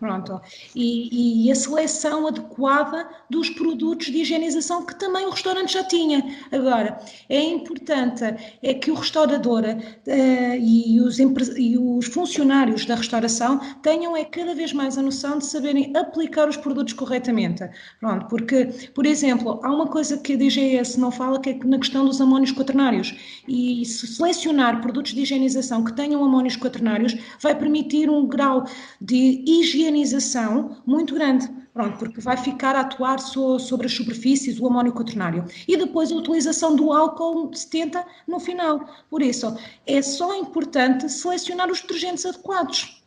[0.00, 0.40] Pronto.
[0.74, 6.24] E, e, a seleção adequada dos produtos de higienização que também o restaurante já tinha.
[6.50, 8.24] Agora, é importante
[8.62, 14.54] é que o restaurador uh, e, os e os funcionários da restauração tenham é cada
[14.54, 17.68] vez mais a noção de saberem aplicar os produtos corretamente.
[18.00, 21.78] Pronto, porque, por exemplo, há uma coisa que a DGS não fala que é na
[21.78, 23.14] questão dos amónios quaternários.
[23.46, 28.64] E se selecionar produtos de higienização que tenham amónios quaternários vai permitir um grau
[28.98, 34.60] de higiene higienização muito grande, pronto, porque vai ficar a atuar so, sobre as superfícies,
[34.60, 35.44] o amónio quaternário.
[35.66, 38.86] E depois a utilização do álcool 70 no final.
[39.08, 43.02] Por isso, é só importante selecionar os detergentes adequados.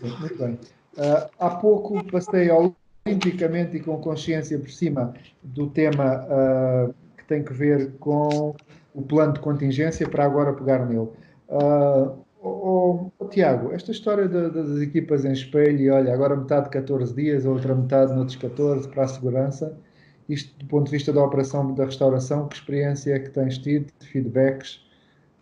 [0.00, 0.58] Muito bem.
[0.96, 7.44] Uh, há pouco passei olimpicamente e com consciência por cima do tema uh, que tem
[7.44, 8.54] que ver com
[8.94, 11.08] o plano de contingência para agora pegar nele.
[11.48, 12.18] Uh,
[12.48, 16.70] Oh, oh, Tiago, esta história de, de, das equipas em espelho, e olha, agora metade
[16.70, 19.76] 14 dias, outra metade noutros 14 para a segurança,
[20.28, 23.92] isto do ponto de vista da operação da restauração, que experiência é que tens tido,
[24.00, 24.80] de feedbacks?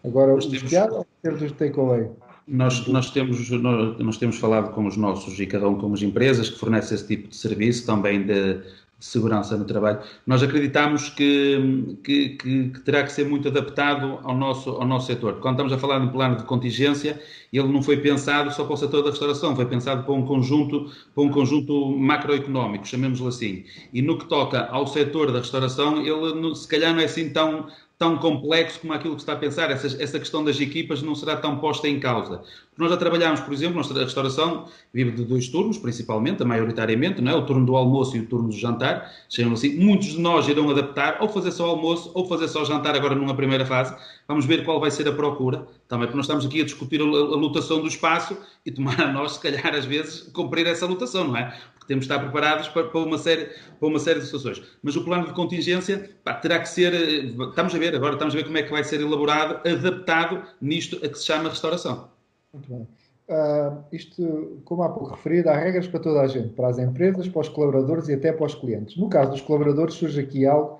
[0.04, 2.08] Agora, nós os Tiago ou ter dos takeaway?
[2.46, 6.02] Nós, nós, temos, nós, nós, temos falado com os nossos, e cada um com as
[6.02, 8.64] empresas que fornecem esse tipo de serviço, também de, de
[8.98, 10.00] segurança no trabalho.
[10.26, 15.40] Nós acreditamos que, que, que, terá que ser muito adaptado ao nosso, ao nosso setor.
[15.40, 17.20] Quando estamos a falar de um plano de contingência,
[17.52, 20.90] ele não foi pensado só para o setor da restauração, foi pensado para um conjunto,
[21.14, 23.64] para um conjunto macroeconómico, chamemos-lo assim.
[23.92, 27.66] E no que toca ao setor da restauração, ele se calhar não é assim tão,
[27.98, 29.70] tão complexo como aquilo que está a pensar.
[29.70, 32.42] Essa, essa questão das equipas não será tão posta em causa.
[32.76, 37.34] Nós já trabalhámos, por exemplo, nossa restauração vive de dois turnos, principalmente, maioritariamente, não é?
[37.34, 39.76] o turno do almoço e o turno do jantar, chamam assim.
[39.78, 43.34] Muitos de nós irão adaptar, ou fazer só almoço, ou fazer só jantar agora numa
[43.34, 43.96] primeira fase.
[44.28, 47.04] Vamos ver qual vai ser a procura, também porque nós estamos aqui a discutir a,
[47.04, 51.28] a lotação do espaço e tomar a nós, se calhar, às vezes, cumprir essa lotação,
[51.28, 51.56] não é?
[51.86, 54.62] temos de estar preparados para, para, uma, série, para uma série de situações.
[54.82, 58.34] Mas o plano de contingência pá, terá que ser, eh, estamos a ver agora, estamos
[58.34, 62.08] a ver como é que vai ser elaborado, adaptado nisto a que se chama restauração.
[62.52, 62.88] Muito bem.
[63.28, 67.28] Uh, isto, como há pouco referido, há regras para toda a gente, para as empresas,
[67.28, 68.96] para os colaboradores e até para os clientes.
[68.96, 70.78] No caso dos colaboradores, surge aqui algo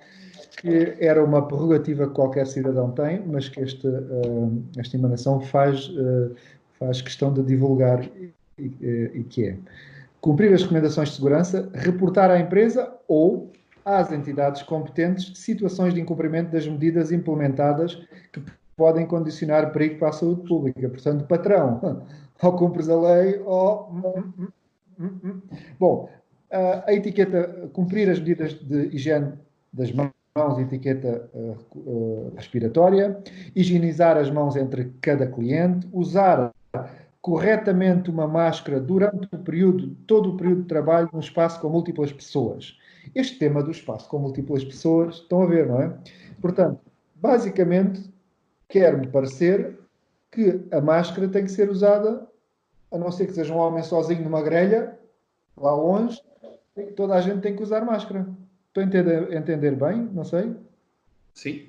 [0.56, 5.88] que era uma prerrogativa que qualquer cidadão tem, mas que esta, uh, esta emanação faz,
[5.88, 6.34] uh,
[6.78, 8.08] faz questão de divulgar
[8.58, 9.56] e que é
[10.20, 13.52] cumprir as recomendações de segurança, reportar à empresa ou
[13.84, 17.94] às entidades competentes situações de incumprimento das medidas implementadas
[18.32, 18.42] que
[18.76, 20.88] podem condicionar perigo para a saúde pública.
[20.88, 22.02] Portanto, patrão,
[22.42, 23.88] ou cumpres a lei ou.
[23.88, 24.48] Hum,
[24.98, 25.40] hum, hum,
[25.78, 26.08] Bom,
[26.50, 29.32] a etiqueta, cumprir as medidas de higiene
[29.72, 30.10] das mãos,
[30.60, 33.18] etiqueta eh, eh, respiratória,
[33.54, 36.52] higienizar as mãos entre cada cliente, usar
[37.20, 42.12] corretamente uma máscara durante o período, todo o período de trabalho num espaço com múltiplas
[42.12, 42.78] pessoas.
[43.14, 45.92] Este tema do espaço com múltiplas pessoas, estão a ver, não é?
[46.40, 46.80] Portanto,
[47.16, 48.08] basicamente,
[48.68, 49.76] quer-me parecer
[50.30, 52.26] que a máscara tem que ser usada,
[52.92, 54.96] a não ser que seja um homem sozinho numa grelha,
[55.56, 56.20] lá longe,
[56.94, 58.26] toda a gente tem que usar máscara.
[58.76, 60.02] Estou a entender, entender bem?
[60.12, 60.54] Não sei?
[61.32, 61.66] Sim.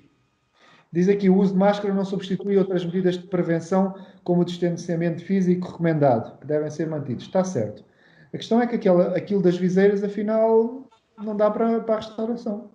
[0.92, 5.24] Diz aqui: o uso de máscara não substitui outras medidas de prevenção, como o distanciamento
[5.24, 7.24] físico recomendado, que devem ser mantidos.
[7.24, 7.86] Está certo.
[8.34, 10.86] A questão é que aquela, aquilo das viseiras, afinal,
[11.18, 12.72] não dá para, para a restauração.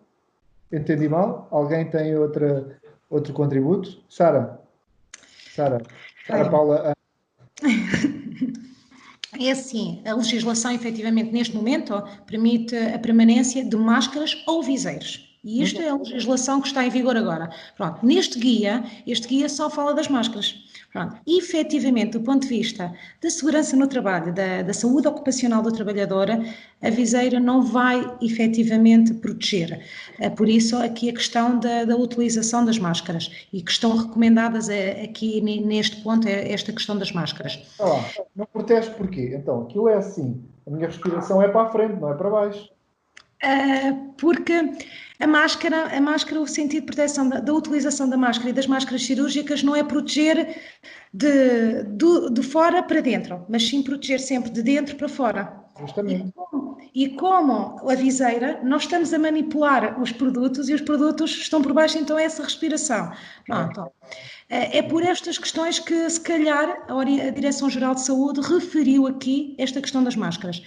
[0.72, 1.46] Entendi mal?
[1.50, 4.02] Alguém tem outra, outro contributo?
[4.08, 4.58] Sara?
[5.54, 5.82] Sara?
[6.26, 6.94] Sara Paula?
[9.40, 11.94] É assim, a legislação, efetivamente, neste momento,
[12.26, 15.28] permite a permanência de máscaras ou viseiros.
[15.42, 17.50] E isto é a legislação que está em vigor agora.
[17.76, 20.54] Pronto, neste guia, este guia só fala das máscaras.
[20.92, 21.16] Pronto.
[21.26, 25.72] E, efetivamente, do ponto de vista da segurança no trabalho, da, da saúde ocupacional do
[25.72, 26.28] trabalhador,
[26.82, 29.82] a viseira não vai efetivamente proteger.
[30.20, 34.68] É por isso, aqui a questão da, da utilização das máscaras e que estão recomendadas
[34.68, 37.58] é, aqui neste ponto é esta questão das máscaras.
[37.80, 38.04] Ah,
[38.36, 39.34] não protesto porquê?
[39.34, 42.70] Então, aquilo é assim, a minha respiração é para a frente, não é para baixo.
[43.42, 44.52] Uh, porque
[45.22, 48.66] a máscara, a máscara, o sentido de proteção da, da, utilização da máscara e das
[48.66, 50.60] máscaras cirúrgicas não é proteger
[51.14, 55.62] de, de, de, fora para dentro, mas sim proteger sempre de dentro para fora.
[55.78, 56.28] Justamente.
[56.28, 61.30] E como, e como a viseira, nós estamos a manipular os produtos e os produtos
[61.30, 63.12] estão por baixo, então é essa respiração.
[63.46, 63.92] Pronto.
[64.48, 69.54] É, é por estas questões que, se calhar, a, a Direção-Geral de Saúde referiu aqui
[69.56, 70.62] esta questão das máscaras.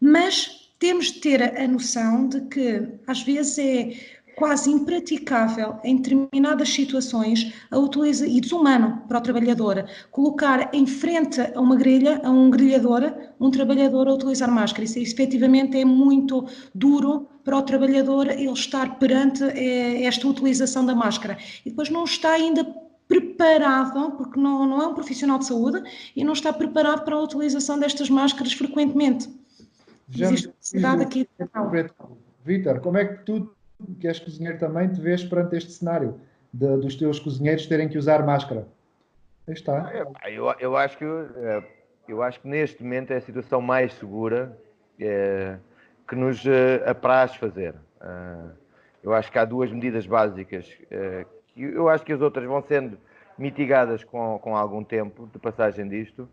[0.00, 3.92] Mas temos de ter a noção de que às vezes é
[4.34, 11.40] quase impraticável em determinadas situações a utiliza, e desumano para o trabalhador colocar em frente
[11.40, 14.82] a uma grelha, a um grelhador, um trabalhador a utilizar máscara.
[14.82, 20.96] Isso efetivamente é muito duro para o trabalhador ele estar perante eh, esta utilização da
[20.96, 21.38] máscara.
[21.64, 22.64] E depois não está ainda
[23.06, 25.80] preparado, porque não, não é um profissional de saúde,
[26.16, 29.28] e não está preparado para a utilização destas máscaras frequentemente.
[30.14, 31.28] Existe necessidade aqui.
[32.44, 33.54] Vitor, como é que tu,
[34.00, 36.20] que és cozinheiro também, te vês perante este cenário
[36.52, 38.66] de, dos teus cozinheiros terem que usar máscara?
[39.46, 39.92] Aí está.
[40.28, 41.62] Eu, eu, acho que, eh,
[42.08, 44.56] eu acho que neste momento é a situação mais segura
[44.98, 45.56] é,
[46.06, 47.74] que nos eh, apraz fazer.
[49.02, 50.66] Eu acho que há duas medidas básicas
[51.54, 52.98] que eu acho que as outras vão sendo
[53.38, 56.28] mitigadas com, com algum tempo de passagem disto.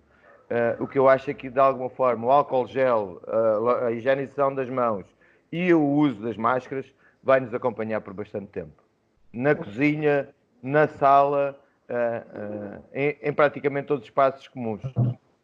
[0.50, 3.92] Uh, o que eu acho é que, de alguma forma, o álcool gel, uh, a
[3.92, 5.06] higienização das mãos
[5.52, 6.88] e o uso das máscaras
[7.24, 8.84] vai nos acompanhar por bastante tempo.
[9.32, 10.30] Na cozinha,
[10.64, 11.56] na sala,
[11.88, 14.82] uh, em, em, praticamente todos os espaços comuns.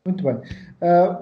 [0.04, 0.39] Muito bem.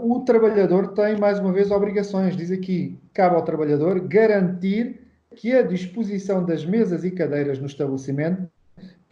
[0.01, 2.37] o trabalhador tem, mais uma vez, obrigações.
[2.37, 5.01] Diz aqui, cabe ao trabalhador garantir
[5.35, 8.49] que a disposição das mesas e cadeiras no estabelecimento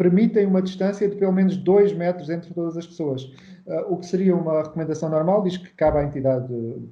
[0.01, 3.23] permitem uma distância de pelo menos 2 metros entre todas as pessoas.
[3.67, 6.47] Uh, o que seria uma recomendação normal diz que cabe à entidade,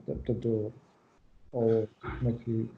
[0.05, 0.71] portanto,
[1.51, 1.69] ao,
[2.27, 2.69] é que,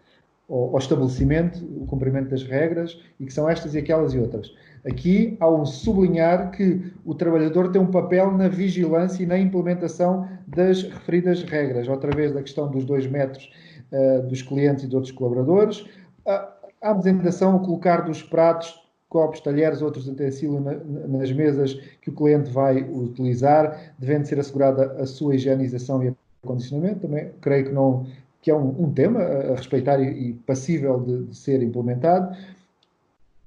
[0.78, 4.54] estabelecimento, o cumprimento das regras, e que são estas e aquelas e outras.
[4.86, 10.28] Aqui há um sublinhar que o trabalhador tem um papel na vigilância e na implementação
[10.48, 13.52] das referidas regras, outra vez da questão dos 2 metros
[13.92, 15.86] uh, dos clientes e de outros colaboradores,
[16.26, 18.81] a apresentação, o colocar dos pratos
[19.12, 20.64] copos, talheres, outros utensílios
[21.10, 27.02] nas mesas que o cliente vai utilizar, devendo ser assegurada a sua higienização e acondicionamento.
[27.02, 28.08] Também creio que, não,
[28.42, 32.34] que é um, um tema a, respeitar e, e passível de, de, ser implementado.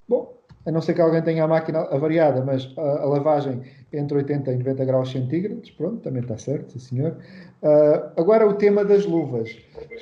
[0.07, 0.35] Bom,
[0.66, 4.53] a não ser que alguém tenha a máquina avariada, mas a, a lavagem entre 80
[4.53, 7.16] e 90 graus centígrados, pronto, também está certo, sim senhor.
[7.62, 9.57] Uh, agora o tema das luvas.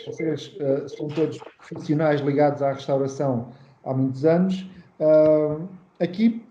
[0.05, 3.53] Vocês uh, são todos profissionais ligados à restauração
[3.85, 4.67] há muitos anos.
[5.01, 5.69] Uh,
[6.01, 6.45] aqui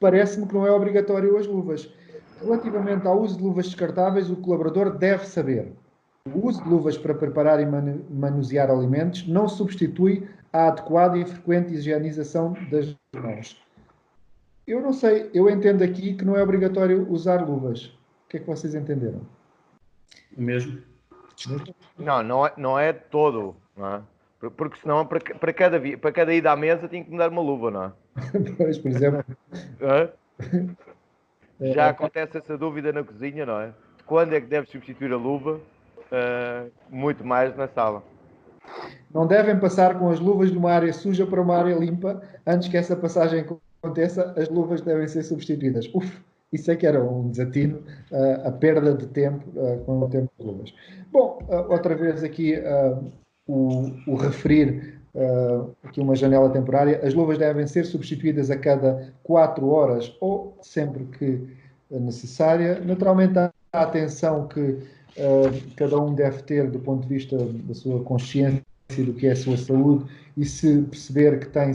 [0.00, 1.92] parece-me que não é obrigatório as luvas.
[2.40, 5.72] Relativamente ao uso de luvas descartáveis, o colaborador deve saber.
[6.34, 11.74] O uso de luvas para preparar e manusear alimentos não substitui a adequada e frequente
[11.74, 13.60] higienização das mãos.
[14.66, 17.86] Eu não sei, eu entendo aqui que não é obrigatório usar luvas.
[17.86, 19.22] O que é que vocês entenderam?
[20.36, 20.78] O mesmo?
[21.98, 23.56] Não, não é, não é todo.
[23.76, 24.02] Não é?
[24.38, 27.42] Porque senão, para, para, cada, para cada ida à mesa, tinha que me dar uma
[27.42, 27.92] luva, não é?
[28.56, 29.24] pois, por exemplo.
[29.80, 30.08] É?
[31.60, 33.72] Já acontece essa dúvida na cozinha, não é?
[34.06, 35.60] Quando é que deve substituir a luva?
[36.10, 38.02] Uh, muito mais na sala.
[39.12, 42.22] Não devem passar com as luvas de uma área suja para uma área limpa.
[42.46, 43.44] Antes que essa passagem
[43.82, 45.90] aconteça, as luvas devem ser substituídas.
[45.92, 46.22] Uf,
[46.52, 50.30] isso é que era um desatino, uh, a perda de tempo uh, com o tempo
[50.38, 50.72] de luvas.
[51.10, 52.54] Bom, outra vez aqui
[53.48, 59.12] o, o referir uh, aqui uma janela temporária, as luvas devem ser substituídas a cada
[59.24, 61.40] 4 horas ou sempre que
[61.90, 62.80] necessária.
[62.84, 67.74] Naturalmente, há a atenção que uh, cada um deve ter do ponto de vista da
[67.74, 68.62] sua consciência
[68.96, 70.06] do que é a sua saúde
[70.36, 71.74] e se perceber que tem uh,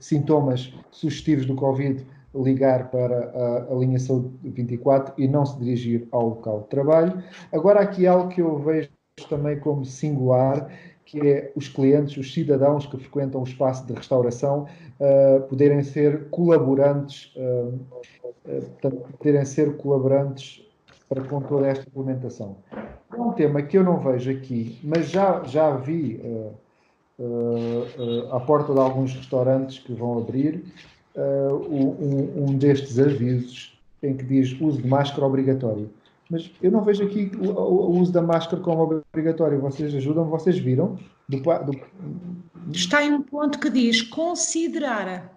[0.00, 6.08] sintomas sugestivos do Covid, ligar para a, a, linha Saúde 24 e não se dirigir
[6.10, 7.22] ao local de trabalho.
[7.52, 8.88] Agora, aqui algo que eu vejo
[9.28, 10.70] também como singular
[11.04, 14.66] que é os clientes, os cidadãos que frequentam o espaço de restauração,
[15.00, 17.78] uh, poderem ser colaborantes, uh,
[19.18, 20.66] poderem ser colaborantes
[21.08, 22.56] para com toda esta implementação.
[23.12, 26.20] É um tema que eu não vejo aqui, mas já, já vi
[28.30, 30.64] à porta de alguns restaurantes que vão abrir
[31.14, 35.88] um, um destes avisos em que diz uso de máscara obrigatório.
[36.32, 39.60] Mas eu não vejo aqui o, o, o uso da máscara como obrigatório.
[39.60, 40.24] Vocês ajudam?
[40.24, 40.98] Vocês viram?
[41.28, 41.78] Do, do...
[42.72, 45.30] Está em um ponto que diz considerar.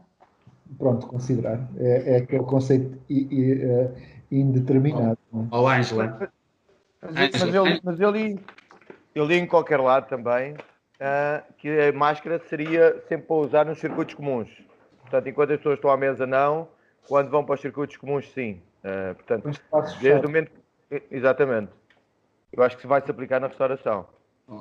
[0.77, 1.67] Pronto, considerar.
[1.77, 3.93] É, é aquele conceito uh,
[4.31, 5.17] indeterminado.
[5.33, 6.31] Ó, oh, oh, Ângela.
[7.01, 8.39] Mas, mas, eu, mas eu, li,
[9.13, 13.79] eu li em qualquer lado também uh, que a máscara seria sempre para usar nos
[13.79, 14.47] circuitos comuns.
[15.01, 16.69] Portanto, enquanto as pessoas estão à mesa, não.
[17.05, 18.61] Quando vão para os circuitos comuns, sim.
[18.81, 19.61] Uh, portanto,
[19.99, 20.64] desde o momento.
[21.11, 21.71] Exatamente.
[22.51, 24.07] Eu acho que se vai se aplicar na restauração.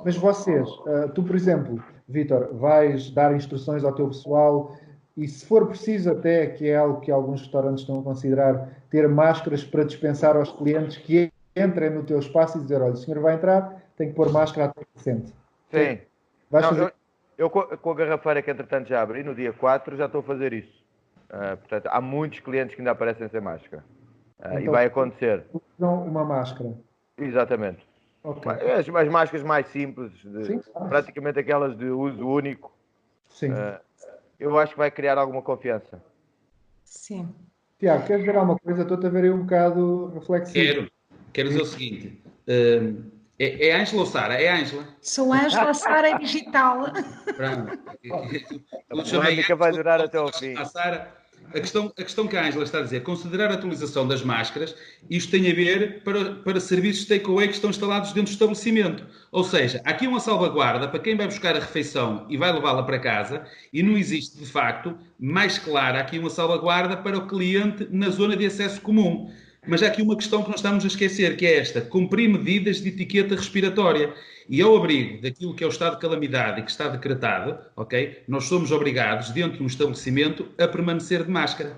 [0.03, 4.75] Mas vocês, uh, tu, por exemplo, Vitor, vais dar instruções ao teu pessoal
[5.15, 9.07] e, se for preciso, até que é algo que alguns restaurantes estão a considerar, ter
[9.07, 13.21] máscaras para dispensar aos clientes que entrem no teu espaço e dizer: olha, o senhor
[13.21, 15.33] vai entrar, tem que pôr máscara até que sente.
[15.71, 15.99] Sim.
[16.49, 16.93] Vais Não, fazer...
[17.37, 20.23] Eu, eu, com a garrafeira que, entretanto, já abri, no dia 4, já estou a
[20.23, 20.83] fazer isso.
[21.29, 23.83] Uh, portanto, há muitos clientes que ainda aparecem sem máscara.
[24.39, 25.45] Uh, então, e vai acontecer.
[25.53, 26.73] Usam uma máscara.
[27.17, 27.85] Exatamente.
[28.23, 28.51] Okay.
[28.71, 32.73] As, as, máscaras mais simples, de, Sim, praticamente aquelas de uso único.
[33.29, 33.51] Sim.
[33.51, 33.79] Uh,
[34.39, 36.01] eu acho que vai criar alguma confiança.
[36.83, 37.29] Sim.
[37.79, 38.81] Tiago, queres ver alguma coisa?
[38.81, 40.53] Estou-te a ver aí um bocado reflexivo.
[40.53, 40.91] Quero.
[41.33, 42.21] Quero dizer o seguinte.
[42.47, 44.41] Uh, é, é Ângela ou Sara?
[44.41, 44.87] É Ângela.
[45.01, 46.85] Sou Ângela, Sara é digital.
[47.35, 47.79] Pronto.
[48.89, 50.57] A polémica vai durar até ao fim.
[50.57, 51.13] A Sara
[51.53, 54.75] a questão, a questão que a Ângela está a dizer, considerar a atualização das máscaras,
[55.09, 59.05] isto tem a ver para, para serviços takeaway que estão instalados dentro do estabelecimento.
[59.31, 62.83] Ou seja, há aqui uma salvaguarda para quem vai buscar a refeição e vai levá-la
[62.83, 67.87] para casa, e não existe, de facto, mais clara aqui uma salvaguarda para o cliente
[67.91, 69.31] na zona de acesso comum.
[69.67, 72.81] Mas há aqui uma questão que nós estamos a esquecer, que é esta: cumprir medidas
[72.81, 74.13] de etiqueta respiratória.
[74.47, 78.23] E ao abrigo daquilo que é o estado de calamidade e que está decretado, ok?
[78.27, 81.75] Nós somos obrigados, dentro de um estabelecimento, a permanecer de máscara.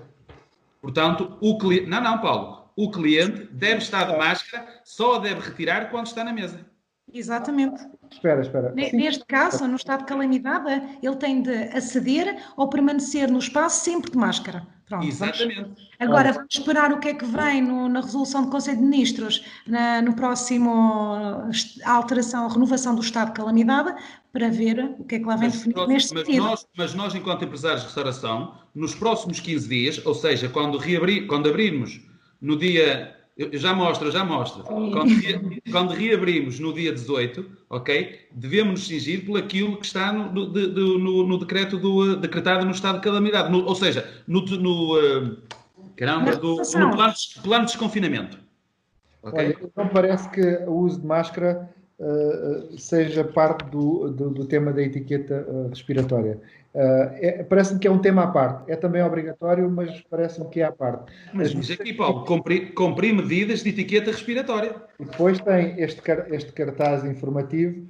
[0.82, 1.86] Portanto, o cliente.
[1.86, 2.68] Não, não, Paulo.
[2.76, 6.64] O cliente deve estar de máscara, só a deve retirar quando está na mesa.
[7.12, 7.84] Exatamente.
[8.10, 8.72] Espera, espera.
[8.72, 14.10] Neste caso, no estado de calamidade, ele tem de aceder ou permanecer no espaço sempre
[14.10, 14.66] de máscara.
[14.88, 15.60] Pronto, Exatamente.
[15.60, 15.88] Vamos...
[16.00, 19.44] Agora vamos esperar o que é que vem no, na resolução do Conselho de Ministros,
[19.66, 21.50] na, no próximo
[21.84, 23.94] a alteração, a renovação do estado de calamidade,
[24.32, 26.44] para ver o que é que lá vem definido neste mas sentido.
[26.44, 31.26] Nós, mas nós, enquanto empresários de restauração, nos próximos 15 dias, ou seja, quando, reabrir,
[31.26, 32.00] quando abrirmos
[32.40, 34.64] no dia eu já mostro, já mostro.
[34.64, 34.90] Quando,
[35.70, 38.28] quando, reabrimos no dia 18, ok?
[38.32, 42.64] Devemos nos cingir por aquilo que está no, de, de, no, no decreto do, decretado
[42.64, 43.50] no estado de calamidade.
[43.50, 45.36] No, ou seja, no, no uh,
[45.96, 48.38] caramba, do, no plano, plano de desconfinamento.
[49.22, 49.46] Okay?
[49.46, 51.68] Olha, então parece que o uso de máscara
[51.98, 56.38] uh, seja parte do, do, do, tema da etiqueta uh, respiratória.
[56.74, 58.70] É, parece-me que é um tema à parte.
[58.70, 61.10] É também obrigatório, mas parece-me que é à parte.
[61.32, 64.76] Mas diz aqui, Paulo, cumprir, cumprir medidas de etiqueta respiratória.
[65.00, 67.84] Depois tem este, este cartaz informativo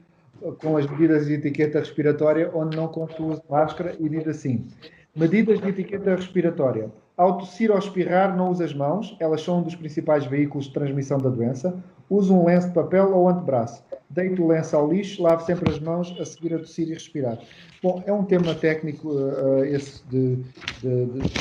[0.61, 4.67] com as medidas de etiqueta respiratória, onde não consta máscara, e diz assim:
[5.15, 6.91] medidas de etiqueta respiratória.
[7.17, 10.73] Ao tossir ou espirrar, não use as mãos, elas são um dos principais veículos de
[10.73, 11.77] transmissão da doença.
[12.11, 13.83] Use um lenço de papel ou antebraço.
[14.11, 17.39] Deite o lenço ao lixo, lave sempre as mãos a seguir a tossir e respirar.
[17.83, 20.37] Bom, é um tema técnico uh, esse de,
[20.81, 21.33] de, de, de,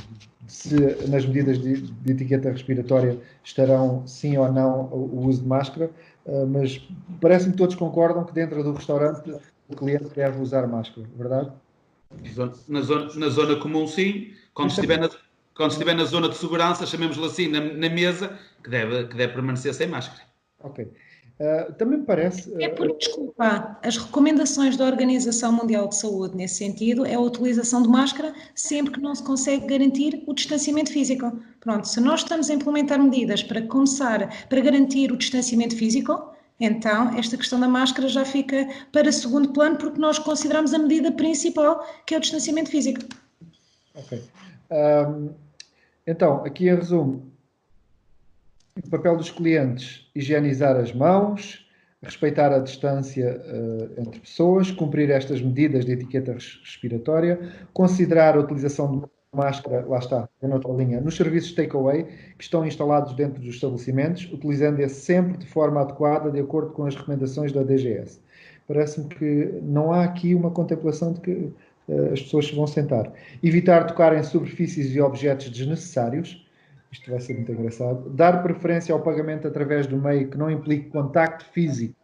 [0.47, 0.75] se
[1.07, 5.89] nas medidas de, etiqueta respiratória estarão sim ou não o, uso de máscara,
[6.25, 6.85] uh, mas
[7.21, 9.33] parece-me que todos concordam que dentro do restaurante
[9.69, 11.51] o cliente deve usar máscara, verdade?
[12.67, 14.31] Na zona, na zona comum, sim.
[14.53, 15.09] Quando estiver na,
[15.53, 19.33] quando estiver na zona de segurança, chamemos-lhe assim, na, na, mesa, que deve, que deve
[19.33, 20.21] permanecer sem máscara.
[20.63, 20.91] Ok.
[21.39, 22.49] Uh, também me parece.
[22.49, 27.19] Uh, é por desculpa, as recomendações da Organização Mundial de Saúde nesse sentido é a
[27.19, 31.39] utilização de máscara sempre que não se consegue garantir o distanciamento físico.
[31.59, 37.15] Pronto, se nós estamos a implementar medidas para começar, para garantir o distanciamento físico, então
[37.15, 41.85] esta questão da máscara já fica para segundo plano porque nós consideramos a medida principal,
[42.07, 43.01] que é o distanciamento físico.
[43.93, 44.23] Ok.
[44.71, 45.29] Um,
[46.07, 47.31] então, aqui em resumo,
[48.85, 51.67] o papel dos clientes, higienizar as mãos,
[52.01, 57.39] respeitar a distância uh, entre pessoas, cumprir estas medidas de etiqueta respiratória,
[57.73, 62.03] considerar a utilização de máscara, lá está, em outra linha, nos serviços takeaway
[62.37, 66.95] que estão instalados dentro dos estabelecimentos, utilizando-esse sempre de forma adequada, de acordo com as
[66.95, 68.19] recomendações da DGS.
[68.67, 73.11] Parece-me que não há aqui uma contemplação de que uh, as pessoas se vão sentar.
[73.41, 76.46] Evitar tocar em superfícies e objetos desnecessários,
[76.91, 78.09] isto vai ser muito engraçado.
[78.09, 81.95] Dar preferência ao pagamento através do meio que não implique contacto físico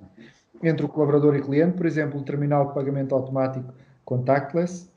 [0.61, 3.73] entre o colaborador e cliente, por exemplo, o terminal de pagamento automático
[4.05, 4.89] contactless.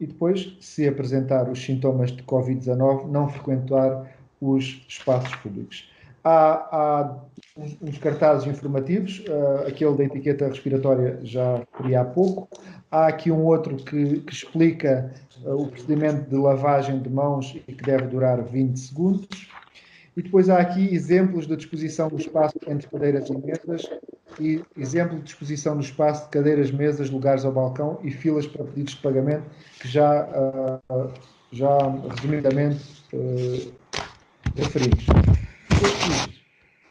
[0.00, 5.88] E depois, se apresentar os sintomas de Covid-19, não frequentar os espaços públicos.
[6.24, 7.16] Há, há
[7.56, 12.48] uns, cartazes informativos, uh, aquele da etiqueta respiratória já referi há pouco.
[12.92, 15.10] Há aqui um outro que, que explica
[15.42, 19.48] uh, o procedimento de lavagem de mãos e que deve durar 20 segundos.
[20.14, 23.90] E depois há aqui exemplos da disposição do espaço entre cadeiras e mesas
[24.38, 28.62] e exemplo de disposição do espaço de cadeiras, mesas, lugares ao balcão e filas para
[28.62, 29.44] pedidos de pagamento
[29.80, 30.28] que já,
[30.90, 31.10] uh,
[31.50, 31.78] já
[32.14, 32.84] resumidamente
[33.14, 33.72] uh,
[34.54, 35.06] referimos.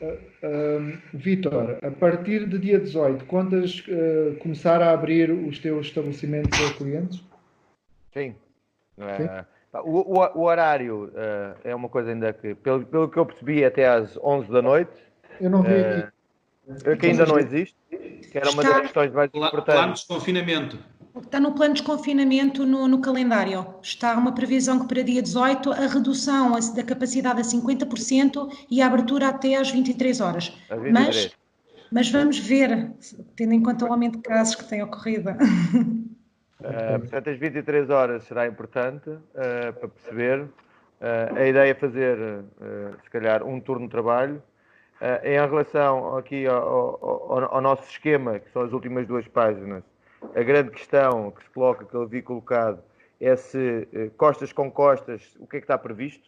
[0.02, 5.88] Uh, uh, Vitor, a partir de dia 18, contas uh, começar a abrir os teus
[5.88, 7.24] estabelecimentos a clientes?
[8.12, 8.36] Sim.
[8.98, 9.30] Sim?
[9.84, 11.14] O, o, o, horário
[11.64, 14.92] é uma coisa ainda que, pelo, pelo que eu percebi, até às 11 da noite.
[15.40, 16.98] Eu não vi aqui.
[16.98, 19.74] Que ainda não existe, que era uma das questões mais importantes.
[19.74, 20.80] Plano de desconfinamento.
[21.20, 23.66] Está no plano de desconfinamento no, no, calendário.
[23.82, 28.88] Está uma previsão que para dia 18 a redução da capacidade a 50% e a
[28.88, 30.58] abertura até às 23 horas.
[30.70, 30.92] 23.
[30.92, 31.38] Mas,
[31.92, 32.92] mas vamos ver,
[33.36, 35.32] tendo em conta o aumento de casos que tem ocorrido.
[35.32, 40.44] Uh, portanto, às 23 horas será importante uh, para perceber.
[40.44, 42.18] Uh, a ideia é fazer,
[43.04, 44.42] se calhar, um turno de trabalho.
[45.24, 47.00] em relação aqui ao,
[47.34, 49.84] ao, ao nosso esquema, que são as últimas duas páginas,
[50.36, 52.82] a grande questão que se coloca, que eu vi colocado,
[53.20, 56.28] é se eh, costas com costas, o que é que está previsto?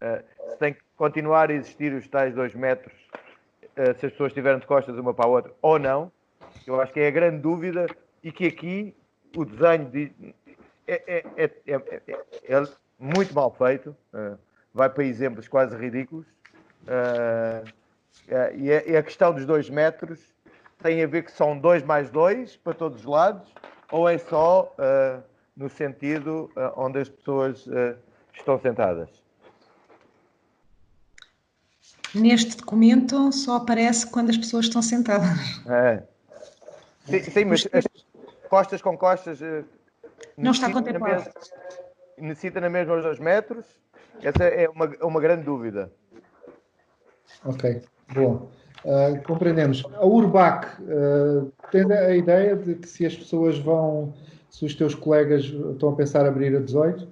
[0.00, 2.94] Eh, se tem que continuar a existir os tais dois metros,
[3.76, 6.10] eh, se as pessoas estiverem de costas uma para a outra, ou não.
[6.66, 7.86] Eu acho que é a grande dúvida
[8.22, 8.94] e que aqui
[9.36, 10.12] o desenho de,
[10.86, 11.74] é, é, é,
[12.44, 12.62] é,
[12.98, 13.96] muito mal feito,
[14.74, 16.26] vai para exemplos quase ridículos.
[18.56, 20.20] e a questão dos dois metros
[20.82, 23.52] tem a ver que são dois mais dois para todos os lados,
[23.90, 25.22] ou é só uh,
[25.56, 27.96] no sentido uh, onde as pessoas uh,
[28.32, 29.08] estão sentadas?
[32.14, 35.38] Neste documento só aparece quando as pessoas estão sentadas.
[35.68, 36.02] É.
[37.04, 37.84] Sim, sim mas as
[38.48, 39.38] costas com costas.
[40.36, 41.30] Não está contemplado.
[42.18, 43.64] necessita na mesma os dois metros?
[44.22, 45.92] Essa é uma, uma grande dúvida.
[47.44, 47.80] Ok,
[48.12, 48.50] bom.
[48.84, 49.84] Uh, compreendemos.
[49.94, 54.14] A Urbac uh, tem a ideia de que se as pessoas vão,
[54.48, 57.06] se os teus colegas estão a pensar abrir a 18?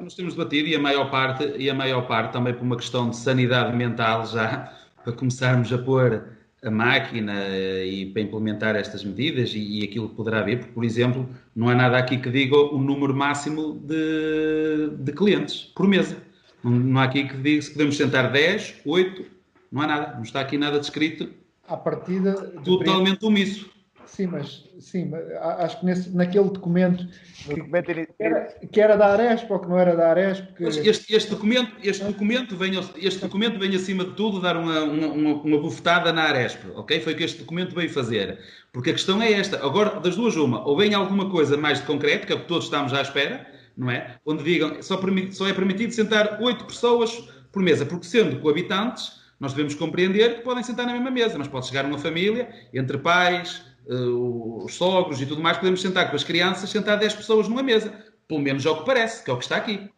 [0.00, 3.10] Nós temos debatido e a maior parte, e a maior parte também por uma questão
[3.10, 4.72] de sanidade mental já,
[5.04, 6.24] para começarmos a pôr
[6.62, 10.72] a máquina eh, e para implementar estas medidas e, e, aquilo que poderá haver, porque,
[10.72, 15.86] por exemplo, não há nada aqui que diga o número máximo de, de clientes por
[15.86, 16.16] mesa.
[16.62, 19.37] Não, não há aqui que diga se podemos sentar 10, 8
[19.70, 21.32] não há nada, não está aqui nada descrito.
[21.66, 22.34] À partida.
[22.64, 23.70] Totalmente omisso.
[24.08, 25.10] Sim, mas sim,
[25.58, 27.06] acho que nesse, naquele documento,
[27.44, 30.54] que, documento que, era, que, era, da Aresp ou que não era da Aresp.
[30.56, 30.64] Que...
[30.64, 35.34] Este, este, documento, este, documento vem, este documento vem acima de tudo dar uma, uma,
[35.34, 37.00] uma bufetada na Aresp, ok?
[37.00, 38.38] Foi o que este documento veio fazer.
[38.72, 41.84] Porque a questão é esta, agora das duas uma, ou vem alguma coisa mais de
[41.84, 43.46] concreto, que é o que todos estamos à espera,
[43.76, 44.16] não é?
[44.24, 44.98] Onde digam só,
[45.32, 47.12] só é permitido sentar oito pessoas
[47.52, 51.48] por mesa, porque sendo coabitantes nós devemos compreender que podem sentar na mesma mesa, mas
[51.48, 56.16] pode chegar uma família, entre pais, uh, os sogros e tudo mais, podemos sentar com
[56.16, 57.92] as crianças, sentar 10 pessoas numa mesa.
[58.26, 59.90] Pelo menos é o que parece, que é o que está aqui.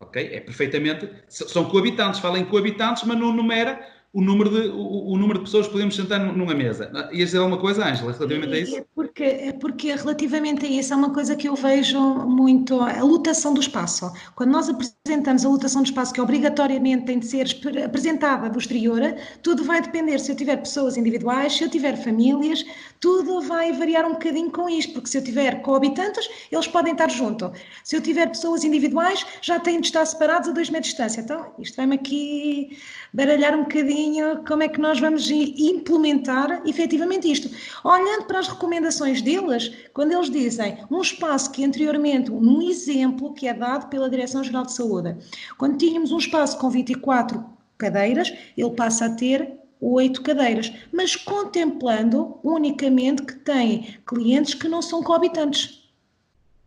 [0.00, 0.30] Ok?
[0.32, 1.08] É perfeitamente.
[1.28, 5.44] São coabitantes, falam em coabitantes, mas não numera o número de, o, o, número de
[5.44, 6.90] pessoas que podemos sentar numa mesa.
[7.12, 8.76] Ias dizer alguma coisa, Ângela, relativamente a isso?
[8.76, 13.02] É porque, é porque relativamente a isso é uma coisa que eu vejo muito, a
[13.04, 14.10] lotação do espaço.
[14.34, 17.46] Quando nós apresentamos a lotação do espaço, que obrigatoriamente tem de ser
[17.84, 19.00] apresentada do exterior,
[19.42, 22.64] tudo vai depender se eu tiver pessoas individuais, se eu tiver famílias,
[22.98, 27.08] tudo vai variar um bocadinho com isto, porque se eu tiver coabitantes, eles podem estar
[27.08, 27.52] junto.
[27.84, 31.20] Se eu tiver pessoas individuais, já têm de estar separados a dois metros de distância.
[31.20, 32.76] Então, isto vai-me aqui
[33.12, 37.50] baralhar um bocadinho como é que nós vamos implementar efetivamente isto.
[37.84, 43.48] Olhando para as recomendações deles, quando eles dizem um espaço que anteriormente, num exemplo que
[43.48, 45.16] é dado pela Direção-Geral de Saúde,
[45.58, 47.44] quando tínhamos um espaço com 24
[47.76, 54.82] cadeiras, ele passa a ter oito cadeiras, mas contemplando unicamente que tem clientes que não
[54.82, 55.90] são coabitantes.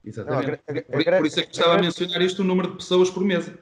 [0.03, 0.59] Exatamente.
[0.67, 2.77] Não, a, a, a, por, isso é que estava a mencionar isto, o número de
[2.77, 3.57] pessoas por mesa.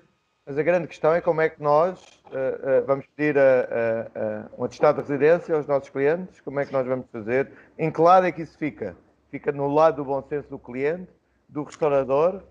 [0.46, 4.64] Mas a grande questão é como é que nós uh, uh, vamos pedir uh, um
[4.64, 8.26] atestado de residência aos nossos clientes, como é que nós vamos fazer, em que lado
[8.26, 8.96] é que isso fica?
[9.30, 11.08] Fica no lado do bom senso do cliente,
[11.48, 12.42] do restaurador,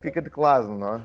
[0.00, 1.00] fica de que lado, não é?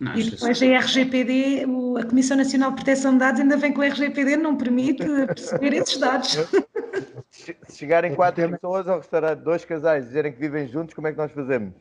[0.00, 1.66] Não, e depois a RGPD,
[2.00, 5.74] a Comissão Nacional de Proteção de Dados, ainda vem com a RGPD, não permite perceber
[5.74, 6.38] esses dados.
[7.30, 11.18] Se chegarem quatro pessoas ao restaurante, dois casais, dizerem que vivem juntos, como é que
[11.18, 11.74] nós fazemos?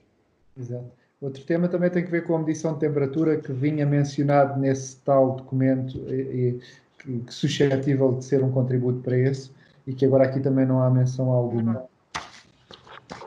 [0.57, 1.06] Exato.
[1.19, 4.97] Outro tema também tem que ver com a medição de temperatura que vinha mencionado nesse
[4.97, 6.59] tal documento e,
[7.03, 9.49] e que, suscetível de ser um contributo para esse
[9.87, 11.85] e que agora aqui também não há menção alguma.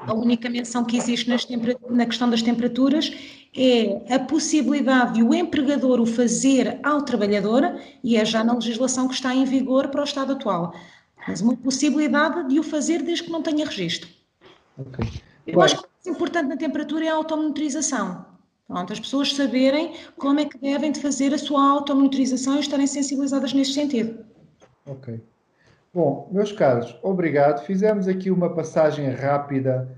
[0.07, 1.29] A única menção que existe
[1.91, 3.11] na questão das temperaturas
[3.57, 9.09] é a possibilidade de o empregador o fazer ao trabalhador e é já na legislação
[9.09, 10.75] que está em vigor para o estado atual.
[11.27, 14.09] Mas uma possibilidade de o fazer desde que não tenha registro.
[14.79, 15.07] Okay.
[15.47, 18.25] Eu acho que importante na temperatura é a automonitorização.
[18.67, 22.87] Pronto, as pessoas saberem como é que devem de fazer a sua automonitorização e estarem
[22.87, 24.25] sensibilizadas nesse sentido.
[24.87, 25.21] Ok.
[25.93, 27.65] Bom, meus caros, obrigado.
[27.65, 29.89] Fizemos aqui uma passagem rápida,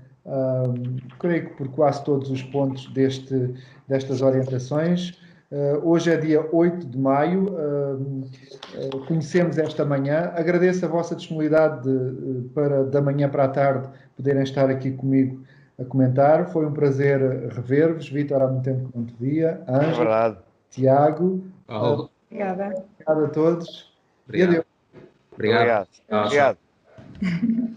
[1.19, 3.53] creio que por quase todos os pontos deste,
[3.87, 5.21] destas orientações.
[5.51, 10.31] Uh, hoje é dia 8 de maio, uh, conhecemos esta manhã.
[10.35, 13.87] Agradeço a vossa disponibilidade de, para da manhã para a tarde
[14.17, 15.42] poderem estar aqui comigo
[15.83, 16.49] a comentar.
[16.49, 17.19] Foi um prazer
[17.53, 18.09] rever-vos.
[18.09, 19.63] Vitor, há muito tempo que não te via.
[19.67, 20.37] Ângelo, é
[20.69, 21.43] Tiago.
[21.67, 22.09] Oh.
[22.29, 22.85] Obrigada.
[23.01, 23.93] Obrigado a todos.
[24.27, 24.65] Obrigado.
[25.31, 25.87] Obrigado.
[26.09, 26.25] Obrigado.
[26.25, 26.57] Obrigado.